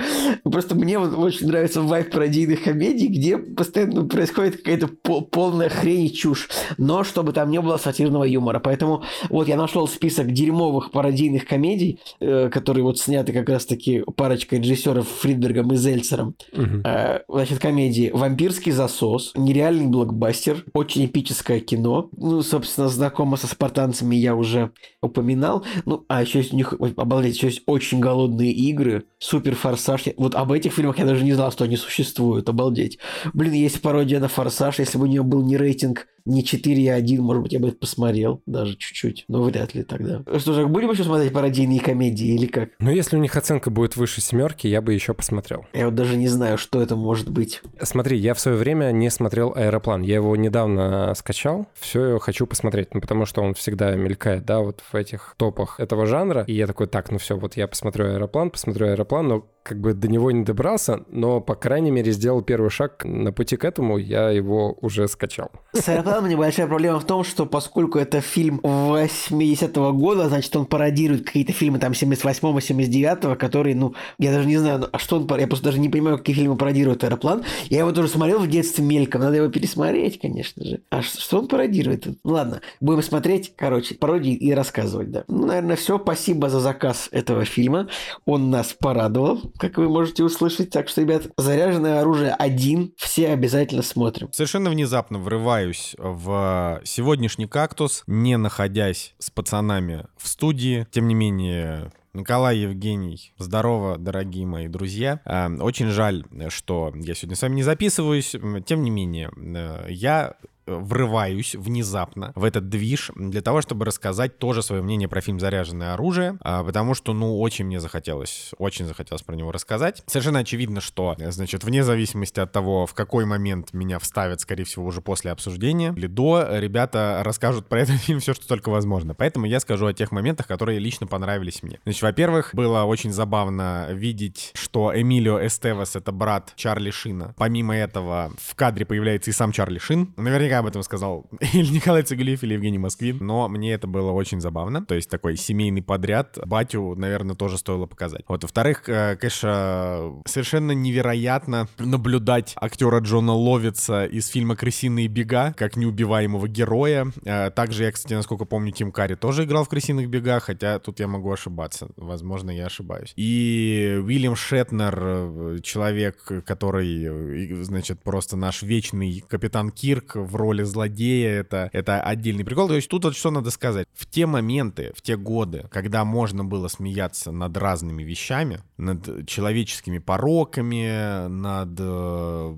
[0.43, 6.13] просто мне вот очень нравится вайп пародийных комедий, где постоянно происходит какая-то полная хрень и
[6.13, 6.49] чушь.
[6.77, 8.59] Но чтобы чтобы там не было сатирного юмора.
[8.59, 14.59] Поэтому вот я нашел список дерьмовых пародийных комедий, э, которые вот сняты как раз-таки парочкой
[14.59, 16.35] режиссеров Фридбергом и Зельцером.
[16.53, 16.81] Угу.
[16.85, 22.09] Э, значит, комедии «Вампирский засос», «Нереальный блокбастер», очень эпическое кино.
[22.15, 25.65] Ну, собственно, знакомо со спартанцами я уже упоминал.
[25.83, 30.05] Ну, а еще есть у них, обалдеть, еще есть очень голодные игры, супер форсаж.
[30.15, 32.97] Вот об этих фильмах я даже не знал, что они существуют, обалдеть.
[33.33, 37.43] Блин, есть пародия на форсаж, если бы у нее был не рейтинг не 4,1, может
[37.43, 40.23] быть, я бы это посмотрел даже чуть-чуть, но вряд ли тогда.
[40.37, 42.69] Что же, будем еще смотреть пародийные комедии или как?
[42.79, 45.65] Ну, если у них оценка будет выше семерки, я бы еще посмотрел.
[45.73, 47.61] Я вот даже не знаю, что это может быть.
[47.81, 50.01] Смотри, я в свое время не смотрел «Аэроплан».
[50.01, 54.81] Я его недавно скачал, все хочу посмотреть, ну, потому что он всегда мелькает, да, вот
[54.91, 56.43] в этих топах этого жанра.
[56.47, 59.93] И я такой, так, ну все, вот я посмотрю «Аэроплан», посмотрю «Аэроплан», но как бы
[59.93, 63.99] до него не добрался, но, по крайней мере, сделал первый шаг на пути к этому,
[63.99, 65.51] я его уже скачал.
[65.73, 71.27] С аэропланом небольшая проблема в том, что поскольку это фильм 80-го года, значит, он пародирует
[71.27, 75.45] какие-то фильмы там 78-го, 79-го, которые, ну, я даже не знаю, а что он, я
[75.45, 77.43] просто даже не понимаю, какие фильмы пародирует аэроплан.
[77.69, 80.81] Я его тоже смотрел в детстве мельком, надо его пересмотреть, конечно же.
[80.89, 82.07] А что он пародирует?
[82.07, 85.25] Ну, ладно, будем смотреть, короче, пародии и рассказывать, да.
[85.27, 85.99] Ну, наверное, все.
[85.99, 87.87] Спасибо за заказ этого фильма.
[88.25, 90.69] Он нас порадовал, как вы можете услышать.
[90.71, 92.93] Так что, ребят, заряженное оружие один.
[92.97, 94.31] Все обязательно смотрим.
[94.31, 100.87] Совершенно внезапно врываюсь в сегодняшний кактус, не находясь с пацанами в студии.
[100.91, 105.21] Тем не менее, Николай Евгений, здорово, дорогие мои друзья.
[105.25, 108.35] А, очень жаль, что я сегодня с вами не записываюсь.
[108.65, 110.35] Тем не менее, э, я
[110.69, 115.93] врываюсь внезапно в этот движ для того, чтобы рассказать тоже свое мнение про фильм «Заряженное
[115.93, 120.03] оружие», а, потому что, ну, очень мне захотелось, очень захотелось про него рассказать.
[120.07, 124.85] Совершенно очевидно, что, значит, вне зависимости от того, в какой момент меня вставят, скорее всего,
[124.85, 129.13] уже после обсуждения или до, ребята расскажут про этот фильм все, что только возможно.
[129.13, 131.79] Поэтому я скажу о тех моментах, которые лично понравились мне.
[131.83, 137.33] Значит, во-первых, было очень забавно видеть, что Эмилио Эстевес— это брат Чарли Шина.
[137.37, 140.13] Помимо этого, в кадре появляется и сам Чарли Шин.
[140.17, 144.41] Наверняка об этом сказал или Николай Цугулиев, или Евгений Москвин, но мне это было очень
[144.41, 144.85] забавно.
[144.85, 146.37] То есть такой семейный подряд.
[146.45, 148.23] Батю, наверное, тоже стоило показать.
[148.27, 155.75] Вот, во-вторых, э, конечно, совершенно невероятно наблюдать актера Джона Ловица из фильма «Крысиные бега», как
[155.75, 157.11] неубиваемого героя.
[157.23, 160.99] Э, также я, кстати, насколько помню, Тим Карри тоже играл в «Крысиных бегах», хотя тут
[160.99, 161.89] я могу ошибаться.
[161.95, 163.13] Возможно, я ошибаюсь.
[163.15, 170.63] И Уильям Шетнер, э, человек, который, значит, просто наш вечный капитан Кирк в роли роли
[170.63, 172.67] злодея, это, это отдельный прикол.
[172.67, 173.87] То есть тут вот что надо сказать.
[173.93, 179.99] В те моменты, в те годы, когда можно было смеяться над разными вещами, над человеческими
[179.99, 182.55] пороками, над э,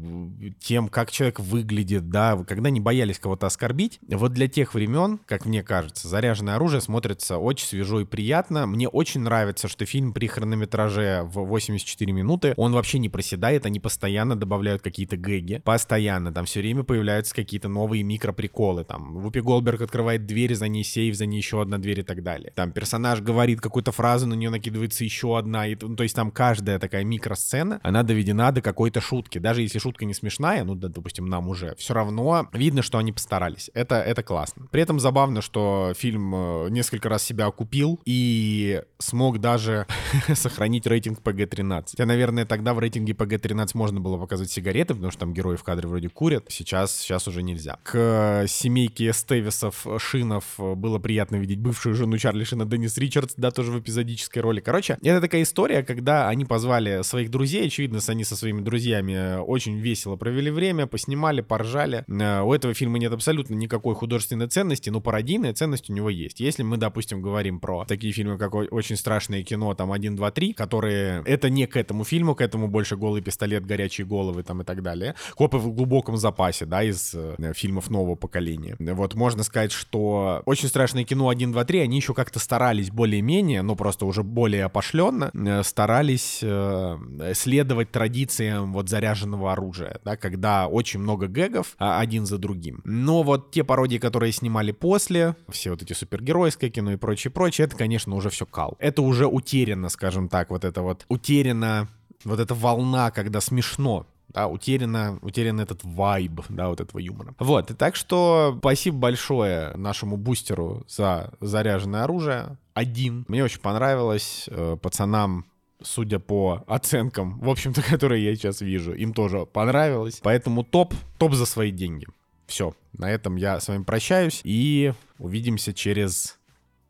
[0.60, 5.46] тем, как человек выглядит, да, когда не боялись кого-то оскорбить, вот для тех времен, как
[5.46, 8.66] мне кажется, «Заряженное оружие» смотрится очень свежо и приятно.
[8.68, 13.80] Мне очень нравится, что фильм при хронометраже в 84 минуты, он вообще не проседает, они
[13.80, 18.84] постоянно добавляют какие-то гэги, постоянно, там все время появляются какие-то новые микроприколы.
[18.84, 22.24] Там Вупи Голберг открывает дверь, за ней сейф, за ней еще одна дверь и так
[22.24, 22.52] далее.
[22.56, 25.68] Там персонаж говорит какую-то фразу, на нее накидывается еще одна.
[25.68, 29.38] И, ну, то есть там каждая такая микросцена, она доведена до какой-то шутки.
[29.38, 33.12] Даже если шутка не смешная, ну, да, допустим, нам уже, все равно видно, что они
[33.12, 33.70] постарались.
[33.74, 34.68] Это, это классно.
[34.72, 39.88] При этом забавно, что фильм э, несколько раз себя окупил и смог даже
[40.34, 41.92] сохранить рейтинг PG-13.
[41.92, 45.64] Хотя, наверное, тогда в рейтинге PG-13 можно было показать сигареты, потому что там герои в
[45.64, 46.46] кадре вроде курят.
[46.50, 52.66] Сейчас, сейчас уже нельзя к семейке Стевисов, Шинов было приятно видеть бывшую жену Чарли Шина
[52.66, 54.60] Деннис Ричардс, да, тоже в эпизодической роли.
[54.60, 59.78] Короче, это такая история, когда они позвали своих друзей, очевидно, они со своими друзьями очень
[59.78, 62.06] весело провели время, поснимали, поржали.
[62.08, 66.40] Э, у этого фильма нет абсолютно никакой художественной ценности, но пародийная ценность у него есть.
[66.40, 70.54] Если мы, допустим, говорим про такие фильмы, как «Очень страшное кино», там, «1, 2, 3»,
[70.54, 71.24] которые...
[71.26, 74.82] Это не к этому фильму, к этому больше «Голый пистолет», «Горячие головы» там и так
[74.82, 75.16] далее.
[75.36, 78.76] «Копы в глубоком запасе», да, из э, фильмов нового поколения.
[78.80, 83.62] Вот можно сказать, что очень страшное кино 1, 2, 3, они еще как-то старались более-менее,
[83.62, 86.98] но просто уже более опошленно, э, старались э,
[87.34, 92.82] следовать традициям вот заряженного оружия, да, когда очень много гэгов а, один за другим.
[92.84, 97.66] Но вот те пародии, которые снимали после, все вот эти супергеройское кино и прочее, прочее,
[97.66, 98.76] это, конечно, уже все кал.
[98.80, 101.90] Это уже утеряно, скажем так, вот это вот утеряно
[102.24, 107.36] вот эта волна, когда смешно да, утеряно, утерян этот вайб, да, вот этого юмора.
[107.40, 112.58] Вот, и так что спасибо большое нашему бустеру за заряженное оружие.
[112.74, 113.26] Один.
[113.28, 114.48] Мне очень понравилось.
[114.50, 115.46] Э, пацанам
[115.84, 120.20] судя по оценкам, в общем-то, которые я сейчас вижу, им тоже понравилось.
[120.24, 122.08] Поэтому топ, топ за свои деньги.
[122.48, 126.38] Все, на этом я с вами прощаюсь и увидимся через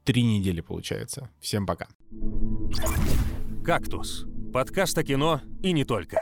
[0.04, 1.30] три недели, получается.
[1.39, 1.88] Всем пока.
[3.64, 6.20] «Кактус»— подкаст о кино и не только.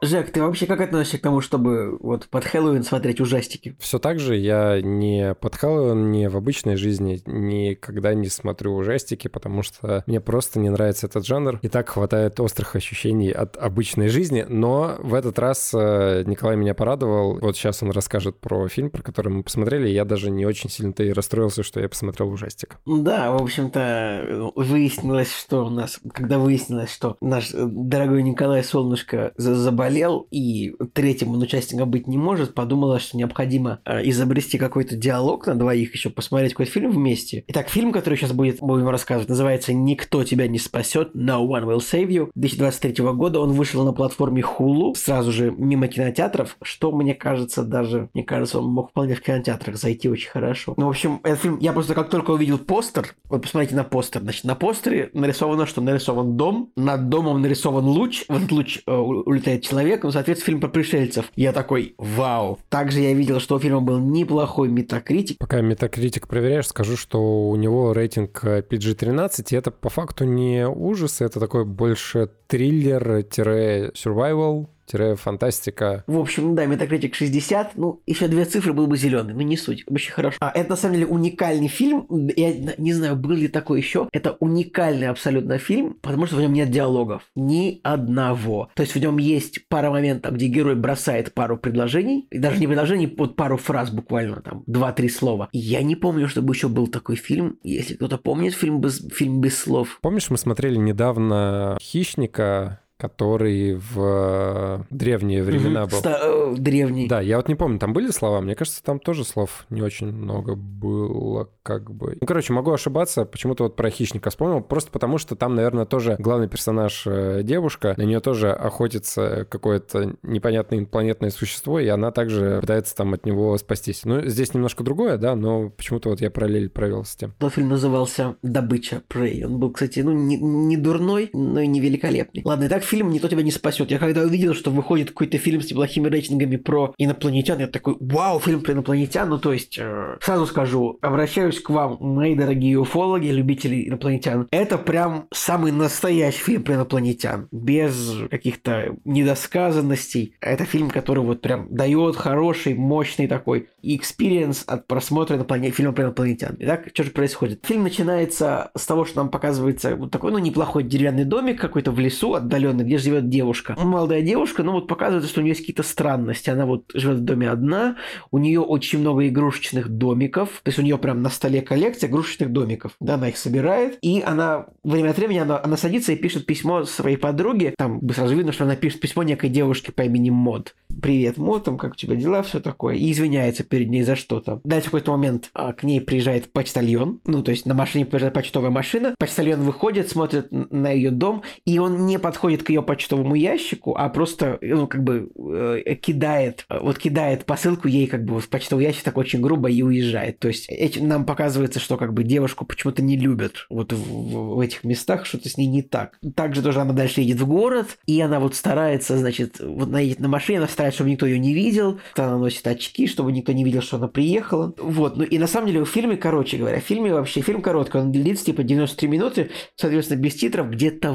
[0.00, 3.76] Жек, ты вообще как относишься к тому, чтобы вот под Хэллоуин смотреть ужастики?
[3.80, 9.26] Все так же я не под Хэллоуин, не в обычной жизни никогда не смотрю ужастики,
[9.26, 11.58] потому что мне просто не нравится этот жанр.
[11.62, 14.46] И так хватает острых ощущений от обычной жизни.
[14.48, 17.38] Но в этот раз э, Николай меня порадовал.
[17.40, 19.88] Вот сейчас он расскажет про фильм, про который мы посмотрели.
[19.88, 22.76] Я даже не очень сильно-то и расстроился, что я посмотрел ужастик.
[22.86, 29.87] Да, в общем-то, выяснилось, что у нас, когда выяснилось, что наш дорогой Николай Солнышко заболел
[29.88, 35.46] заболел, и третьим он участником быть не может, подумала, что необходимо э, изобрести какой-то диалог
[35.46, 37.44] на двоих, еще посмотреть какой-то фильм вместе.
[37.48, 41.78] Итак, фильм, который сейчас будет, будем рассказывать, называется «Никто тебя не спасет», «No one will
[41.78, 43.40] save you», 2023 года.
[43.40, 48.58] Он вышел на платформе Hulu, сразу же мимо кинотеатров, что, мне кажется, даже, мне кажется,
[48.58, 50.74] он мог вполне в кинотеатрах зайти очень хорошо.
[50.76, 54.22] Ну, в общем, этот фильм, я просто как только увидел постер, вот посмотрите на постер,
[54.22, 58.92] значит, на постере нарисовано, что нарисован дом, над домом нарисован луч, в этот луч э,
[58.92, 61.26] улетает человек, ну, соответственно, фильм про пришельцев.
[61.36, 62.58] Я такой, вау.
[62.68, 65.38] Также я видел, что у фильма был неплохой метакритик.
[65.38, 71.20] Пока метакритик проверяешь, скажу, что у него рейтинг PG-13, и это по факту не ужас,
[71.20, 74.68] это такой больше триллер-survival,
[75.16, 76.04] фантастика.
[76.06, 79.84] В общем, да, Metacritic 60, ну, еще две цифры был бы зеленый, но не суть,
[79.86, 80.36] очень хорошо.
[80.40, 84.36] А это, на самом деле, уникальный фильм, я не знаю, был ли такой еще, это
[84.40, 88.70] уникальный абсолютно фильм, потому что в нем нет диалогов, ни одного.
[88.74, 92.66] То есть в нем есть пара моментов, где герой бросает пару предложений, и даже не
[92.66, 95.48] предложений, вот пару фраз буквально, там, два-три слова.
[95.52, 99.58] Я не помню, чтобы еще был такой фильм, если кто-то помнит фильм без, фильм без
[99.58, 99.98] слов.
[100.02, 105.98] Помнишь, мы смотрели недавно «Хищника», который в древние времена был.
[105.98, 107.08] Ста- э, древний.
[107.08, 108.40] Да, я вот не помню, там были слова?
[108.40, 112.18] Мне кажется, там тоже слов не очень много было, как бы.
[112.20, 116.16] Ну, короче, могу ошибаться, почему-то вот про хищника вспомнил, просто потому что там, наверное, тоже
[116.18, 122.58] главный персонаж э, девушка, на нее тоже охотится какое-то непонятное инопланетное существо, и она также
[122.60, 124.04] пытается там от него спастись.
[124.04, 127.32] Ну, здесь немножко другое, да, но почему-то вот я параллель провел с тем.
[127.38, 129.44] Тот фильм назывался «Добыча Prey».
[129.44, 132.42] Он был, кстати, ну, не, не дурной, но и не великолепный.
[132.44, 133.90] Ладно, итак, фильм «Никто тебя не спасет».
[133.90, 138.40] Я когда увидел, что выходит какой-то фильм с неплохими рейтингами про инопланетян, я такой, вау,
[138.40, 139.28] фильм про инопланетян.
[139.28, 144.48] Ну, то есть, э, сразу скажу, обращаюсь к вам, мои дорогие уфологи, любители инопланетян.
[144.50, 150.34] Это прям самый настоящий фильм про инопланетян, без каких-то недосказанностей.
[150.40, 155.74] Это фильм, который вот прям дает хороший, мощный такой experience от просмотра инопланет...
[155.74, 156.56] фильма про инопланетян.
[156.58, 157.64] Итак, что же происходит?
[157.66, 161.98] Фильм начинается с того, что нам показывается вот такой, ну, неплохой деревянный домик какой-то в
[161.98, 163.74] лесу отдаленный, где живет девушка.
[163.78, 166.50] Молодая девушка, ну, вот показывается, что у нее есть какие-то странности.
[166.50, 167.96] Она вот живет в доме одна,
[168.30, 172.52] у нее очень много игрушечных домиков, то есть у нее прям на столе коллекция игрушечных
[172.52, 172.92] домиков.
[173.00, 176.84] Да, она их собирает, и она время от времени она, она садится и пишет письмо
[176.84, 177.74] своей подруге.
[177.76, 180.74] Там сразу видно, что она пишет письмо некой девушке по имени Мод.
[181.00, 182.96] Привет, Мод, там как у тебя дела, все такое.
[182.96, 184.60] И извиняется перед ней за что-то.
[184.64, 188.34] Дальше в какой-то момент а, к ней приезжает почтальон, ну, то есть на машине приезжает
[188.34, 189.14] почтовая машина.
[189.18, 194.08] Почтальон выходит, смотрит на ее дом, и он не подходит к ее почтовому ящику, а
[194.08, 199.04] просто, ну, как бы э, кидает, вот кидает посылку ей как бы в почтовый ящик
[199.04, 200.38] так очень грубо и уезжает.
[200.38, 204.56] То есть этим нам показывается, что как бы девушку почему-то не любят вот в, в,
[204.56, 206.18] в этих местах, что-то с ней не так.
[206.34, 210.28] Также тоже она дальше едет в город, и она вот старается, значит, вот она на
[210.28, 213.82] машине, она старается, чтобы никто ее не видел, она носит очки, чтобы никто не видел,
[213.82, 214.74] что она приехала.
[214.78, 217.98] Вот, ну и на самом деле в фильме, короче говоря, в фильме вообще, фильм короткий,
[217.98, 221.12] он длится типа 93 минуты, соответственно, без титров где-то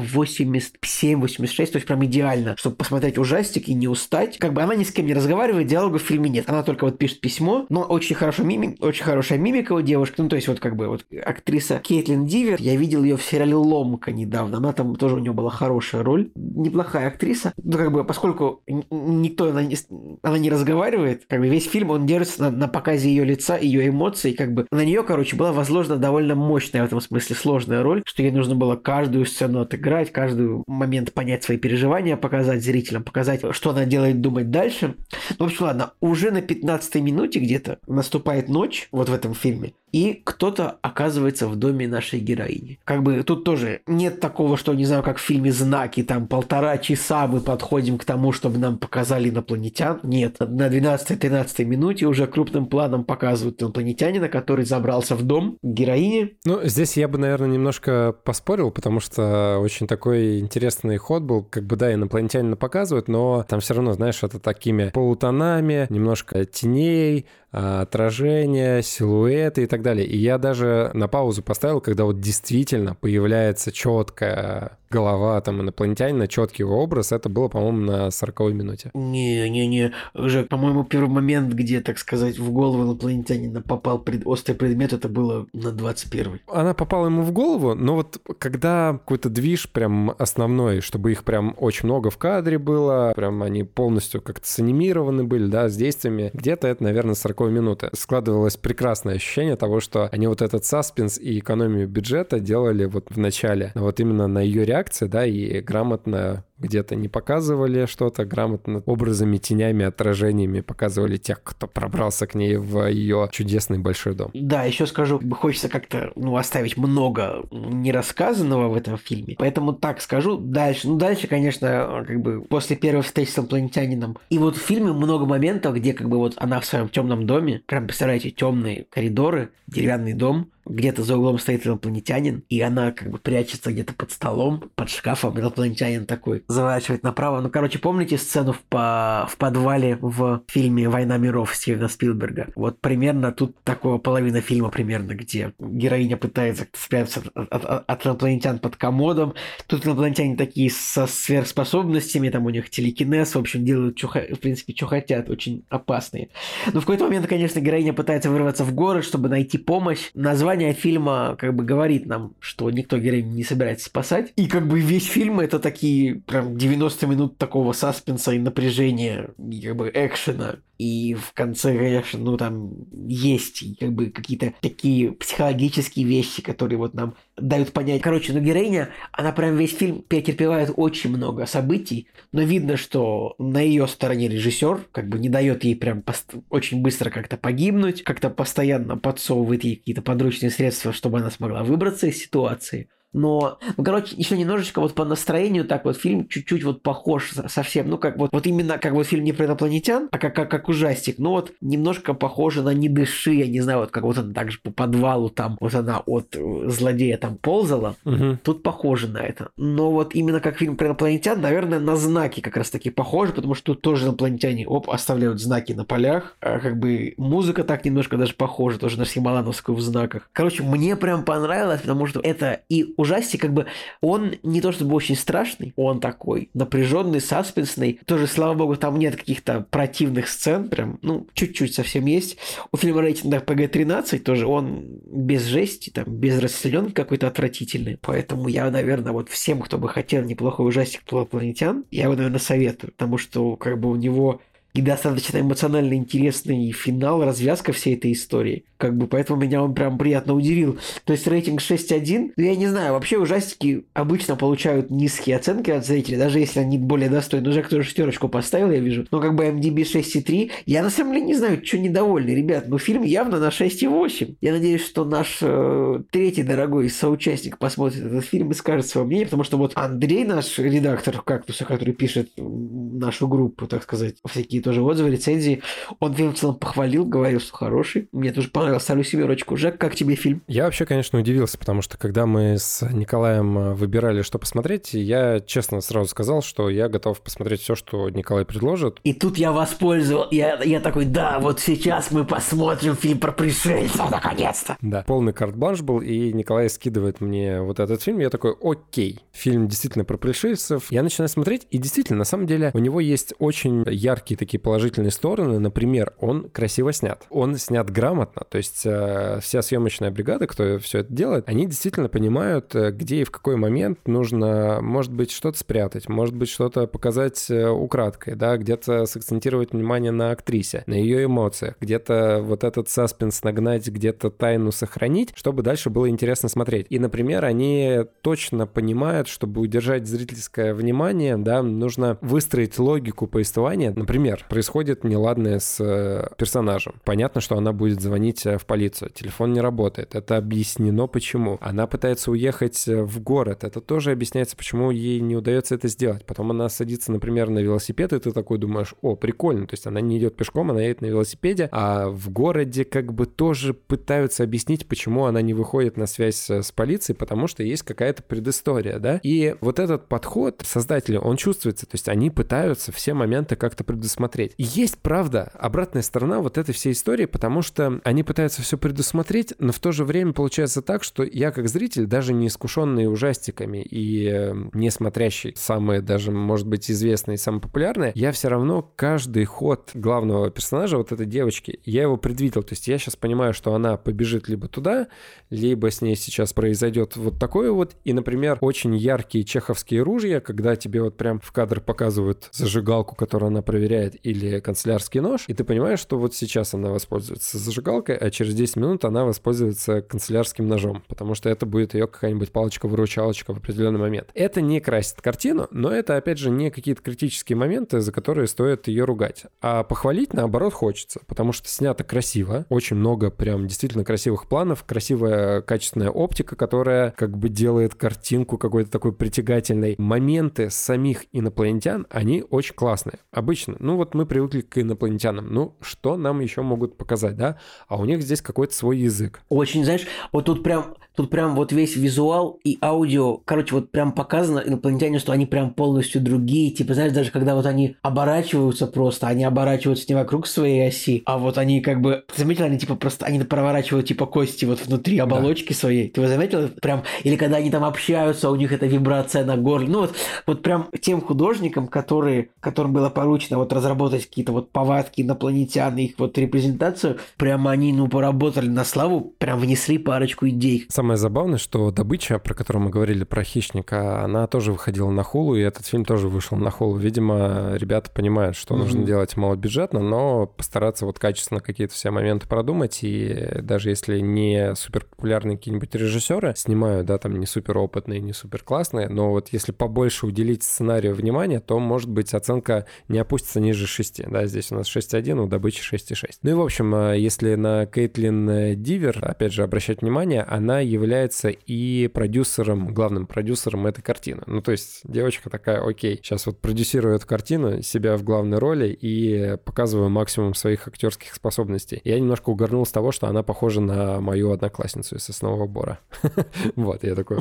[1.44, 4.38] 87-86, то есть прям идеально, чтобы посмотреть ужастик и не устать.
[4.38, 6.48] Как бы она ни с кем не разговаривает, диалога в фильме нет.
[6.48, 10.20] Она только вот пишет письмо, но очень хорошо мими, очень хорошая мимика у девушки.
[10.20, 13.54] Ну, то есть вот как бы вот актриса Кейтлин Дивер, я видел ее в сериале
[13.54, 14.58] «Ломка» недавно.
[14.58, 16.30] Она там тоже у нее была хорошая роль.
[16.34, 17.52] Неплохая актриса.
[17.62, 19.76] Ну, как бы, поскольку никто, она не,
[20.22, 23.88] она не разговаривает, как бы весь фильм он держится на, на показе ее лица, ее
[23.88, 28.02] эмоций, как бы на нее, короче, была возложена довольно мощная в этом смысле сложная роль,
[28.06, 33.42] что ей нужно было каждую сцену отыграть, каждый момент понять свои переживания, показать зрителям, показать,
[33.50, 34.94] что она делает, думать дальше.
[35.38, 39.72] Ну, в общем, ладно, уже на 15 минуте где-то наступает ночь, вот в этом фильме,
[39.92, 42.78] и кто-то оказывается в доме нашей героини.
[42.84, 46.78] Как бы тут тоже нет такого, что, не знаю, как в фильме «Знаки», там полтора
[46.78, 50.00] часа мы подходим к тому, чтобы нам показали инопланетян.
[50.02, 56.36] Нет, на 12-13 минуте уже крупным планом показывают инопланетянина, который забрался в дом героини.
[56.44, 61.64] Ну, здесь я бы, наверное, немножко поспорил, потому что очень такой интересный ход был, как
[61.64, 68.82] бы, да, инопланетянина показывают, но там все равно, знаешь, это такими полутонами, немножко теней, отражения,
[68.82, 70.06] силуэты и так далее.
[70.06, 76.62] И я даже на паузу поставил, когда вот действительно появляется четкая голова там инопланетянина, четкий
[76.62, 78.90] его образ, это было, по-моему, на 40 минуте.
[78.94, 84.22] Не-не-не, уже, по-моему, первый момент, где, так сказать, в голову инопланетянина попал пред...
[84.24, 89.30] острый предмет, это было на 21 Она попала ему в голову, но вот когда какой-то
[89.30, 94.46] движ прям основной, чтобы их прям очень много в кадре было, прям они полностью как-то
[94.46, 97.90] санимированы были, да, с действиями, где-то это, наверное, 40 минуты.
[97.92, 103.18] Складывалось прекрасное ощущение того, что они вот этот саспенс и экономию бюджета делали вот в
[103.18, 109.38] начале, вот именно на ее реакции да, и грамотно где-то не показывали что-то грамотно, образами,
[109.38, 114.30] тенями, отражениями показывали тех, кто пробрался к ней в ее чудесный большой дом.
[114.34, 120.36] Да, еще скажу, хочется как-то ну, оставить много нерассказанного в этом фильме, поэтому так скажу.
[120.36, 124.18] Дальше, ну дальше, конечно, как бы после первой встречи с инопланетянином.
[124.30, 127.62] И вот в фильме много моментов, где как бы вот она в своем темном доме,
[127.66, 133.18] прям представляете, темные коридоры, деревянный дом, где-то за углом стоит инопланетянин, и она как бы
[133.18, 137.40] прячется где-то под столом, под шкафом, инопланетянин такой заворачивает направо.
[137.40, 139.26] Ну, короче, помните сцену в, по...
[139.30, 142.48] в подвале в фильме «Война миров» Стивена Спилберга?
[142.54, 148.58] Вот примерно тут такого половина фильма примерно, где героиня пытается спрятаться от, от, от инопланетян
[148.58, 149.34] под комодом.
[149.66, 154.74] Тут инопланетяне такие со сверхспособностями, там у них телекинез, в общем, делают, чё, в принципе,
[154.74, 156.30] что хотят, очень опасные.
[156.72, 160.10] Но в какой-то момент, конечно, героиня пытается вырваться в город, чтобы найти помощь.
[160.14, 164.32] Название название фильма как бы говорит нам, что никто героиню не собирается спасать.
[164.36, 169.60] И как бы весь фильм это такие прям 90 минут такого саспенса и напряжения, и
[169.60, 170.56] как бы экшена.
[170.78, 172.72] И в конце, конечно, ну там
[173.06, 178.02] есть как бы какие-то такие психологические вещи, которые вот нам дают понять.
[178.02, 183.60] Короче, ну героиня, она прям весь фильм претерпевает очень много событий, но видно, что на
[183.60, 188.30] ее стороне режиссер как бы не дает ей прям пост- очень быстро как-то погибнуть, как-то
[188.30, 192.88] постоянно подсовывает ей какие-то подручные средства, чтобы она смогла выбраться из ситуации.
[193.14, 197.88] Но, ну, короче, еще немножечко вот по настроению так вот фильм чуть-чуть вот похож совсем,
[197.88, 200.68] ну, как вот, вот именно как вот фильм не про инопланетян, а как, как, как
[200.68, 204.34] ужастик, ну, вот немножко похоже на «Не дыши», я не знаю, вот как вот она
[204.34, 208.38] так же по подвалу там, вот она от э, злодея там ползала, Угу.
[208.42, 209.48] тут похоже на это.
[209.56, 213.54] Но вот именно как фильм про инопланетян, наверное, на знаки как раз таки похоже, потому
[213.54, 218.16] что тут тоже инопланетяне, оп, оставляют знаки на полях, а как бы музыка так немножко
[218.16, 220.28] даже похожа, тоже на Сималановскую в знаках.
[220.32, 223.66] Короче, мне прям понравилось, потому что это и ужастик, как бы,
[224.00, 228.00] он не то чтобы очень страшный, он такой напряженный, саспенсный.
[228.06, 232.36] Тоже, слава богу, там нет каких-то противных сцен, прям, ну, чуть-чуть совсем есть.
[232.72, 237.98] У фильма рейтинг PG-13 тоже он без жести, там, без расселенки какой-то отвратительный.
[238.00, 242.92] Поэтому я, наверное, вот всем, кто бы хотел неплохой ужастик инопланетян, я его, наверное, советую,
[242.92, 244.40] потому что, как бы, у него
[244.74, 248.64] и достаточно эмоционально интересный финал, развязка всей этой истории.
[248.76, 250.78] Как бы поэтому меня он прям приятно удивил.
[251.04, 255.86] То есть рейтинг 6.1, ну я не знаю, вообще ужастики обычно получают низкие оценки от
[255.86, 257.48] зрителей, даже если они более достойны.
[257.48, 259.06] Уже кто шестерочку поставил, я вижу.
[259.12, 262.66] Но как бы MDB 6.3, я на самом деле не знаю, что недовольный, ребят.
[262.66, 264.36] Но фильм явно на 6.8.
[264.40, 269.26] Я надеюсь, что наш э, третий дорогой соучастник посмотрит этот фильм и скажет свое мнение,
[269.26, 274.82] потому что вот Андрей, наш редактор «Кактуса», который пишет нашу группу, так сказать, всякие тоже
[274.82, 275.62] отзывы, рецензии,
[276.00, 278.08] он фильм в целом похвалил, говорил, что хороший.
[278.12, 279.56] Мне тоже понравился, ставлю семерочку.
[279.56, 280.42] Жек, как тебе фильм?
[280.48, 285.40] Я вообще, конечно, удивился, потому что когда мы с Николаем э, выбирали, что посмотреть, я
[285.40, 288.98] честно сразу сказал, что я готов посмотреть все, что Николай предложит.
[289.04, 294.10] И тут я воспользовал, я, я такой, да, вот сейчас мы посмотрим фильм про пришельцев,
[294.10, 294.76] наконец-то.
[294.80, 299.68] Да, полный карт-бланш был, и Николай скидывает мне вот этот фильм, я такой, окей, фильм
[299.68, 300.90] действительно про пришельцев.
[300.90, 305.10] Я начинаю смотреть, и действительно, на самом деле, у него есть очень яркие такие положительные
[305.10, 305.58] стороны.
[305.58, 307.24] Например, он красиво снят.
[307.30, 312.08] Он снят грамотно, то есть э, вся съемочная бригада, кто все это делает, они действительно
[312.08, 316.86] понимают, э, где и в какой момент нужно, может быть, что-то спрятать, может быть, что-то
[316.86, 322.88] показать э, украдкой, да, где-то сакцентировать внимание на актрисе, на ее эмоциях, где-то вот этот
[322.88, 326.86] саспенс нагнать, где-то тайну сохранить, чтобы дальше было интересно смотреть.
[326.90, 333.92] И, например, они точно понимают, чтобы удержать зрительское внимание, да, нужно выстроить логику повествования.
[333.94, 336.94] Например, происходит неладное с э, персонажем.
[337.04, 339.10] Понятно, что она будет звонить э, в полицию.
[339.10, 340.14] Телефон не работает.
[340.14, 341.58] Это объяснено почему.
[341.60, 343.64] Она пытается уехать э, в город.
[343.64, 346.24] Это тоже объясняется, почему ей не удается это сделать.
[346.24, 349.66] Потом она садится, например, на велосипед, и ты такой думаешь, о, прикольно.
[349.66, 353.26] То есть она не идет пешком, она едет на велосипеде, а в городе как бы
[353.26, 358.22] тоже пытаются объяснить, почему она не выходит на связь с полицией, потому что есть какая-то
[358.22, 359.20] предыстория, да.
[359.22, 361.86] И вот этот подход создателя, он чувствуется.
[361.86, 364.33] То есть они пытаются все моменты как-то предусмотреть.
[364.42, 369.54] И есть, правда, обратная сторона вот этой всей истории, потому что они пытаются все предусмотреть,
[369.58, 373.78] но в то же время получается так, что я как зритель, даже не искушенный ужастиками
[373.78, 378.82] и э, не смотрящий самые даже, может быть, известные и самые популярные, я все равно
[378.96, 382.62] каждый ход главного персонажа, вот этой девочки, я его предвидел.
[382.62, 385.08] То есть я сейчас понимаю, что она побежит либо туда,
[385.50, 387.96] либо с ней сейчас произойдет вот такое вот.
[388.04, 393.48] И, например, очень яркие чеховские ружья, когда тебе вот прям в кадр показывают зажигалку, которую
[393.48, 398.30] она проверяет, или канцелярский нож, и ты понимаешь, что вот сейчас она воспользуется зажигалкой, а
[398.30, 403.58] через 10 минут она воспользуется канцелярским ножом, потому что это будет ее какая-нибудь палочка-выручалочка в
[403.58, 404.30] определенный момент.
[404.34, 408.88] Это не красит картину, но это, опять же, не какие-то критические моменты, за которые стоит
[408.88, 409.44] ее ругать.
[409.60, 415.60] А похвалить, наоборот, хочется, потому что снято красиво, очень много прям действительно красивых планов, красивая
[415.60, 419.96] качественная оптика, которая как бы делает картинку какой-то такой притягательной.
[419.98, 423.18] Моменты самих инопланетян, они очень классные.
[423.30, 427.58] Обычно, ну вот мы привыкли к инопланетянам, ну что нам еще могут показать, да?
[427.88, 429.40] А у них здесь какой-то свой язык.
[429.48, 434.10] Очень, знаешь, вот тут прям Тут прям вот весь визуал и аудио, короче, вот прям
[434.10, 436.72] показано инопланетяне, что они прям полностью другие.
[436.72, 441.38] Типа, знаешь, даже когда вот они оборачиваются просто, они оборачиваются не вокруг своей оси, а
[441.38, 445.18] вот они как бы, ты заметил, они типа просто, они проворачивают типа кости вот внутри
[445.18, 445.78] оболочки да.
[445.78, 446.08] своей.
[446.08, 446.68] Ты заметил?
[446.82, 449.86] Прям, или когда они там общаются, у них эта вибрация на горле.
[449.88, 450.16] Ну вот,
[450.48, 456.14] вот прям тем художникам, которые, которым было поручено вот разработать какие-то вот повадки инопланетян, их
[456.18, 461.90] вот репрезентацию, прям они, ну, поработали на славу, прям внесли парочку идей самое забавное, что
[461.90, 466.04] добыча, про которую мы говорили, про хищника, она тоже выходила на хулу, и этот фильм
[466.04, 466.96] тоже вышел на хулу.
[466.96, 468.78] Видимо, ребята понимают, что mm-hmm.
[468.78, 474.74] нужно делать малобюджетно, но постараться вот качественно какие-то все моменты продумать, и даже если не
[474.76, 479.48] супер популярные какие-нибудь режиссеры снимают, да, там не супер опытные, не супер классные, но вот
[479.50, 484.72] если побольше уделить сценарию внимания, то, может быть, оценка не опустится ниже 6, да, здесь
[484.72, 486.38] у нас 6.1, у добычи 6.6.
[486.42, 491.48] Ну и, в общем, э, если на Кейтлин Дивер, опять же, обращать внимание, она является
[491.48, 494.42] и продюсером, главным продюсером этой картины.
[494.46, 498.88] Ну, то есть девочка такая, окей, сейчас вот продюсирую эту картину, себя в главной роли
[498.88, 502.00] и показываю максимум своих актерских способностей.
[502.04, 506.00] Я немножко угорнул с того, что она похожа на мою одноклассницу из «Соснового бора».
[506.76, 507.38] Вот, я такой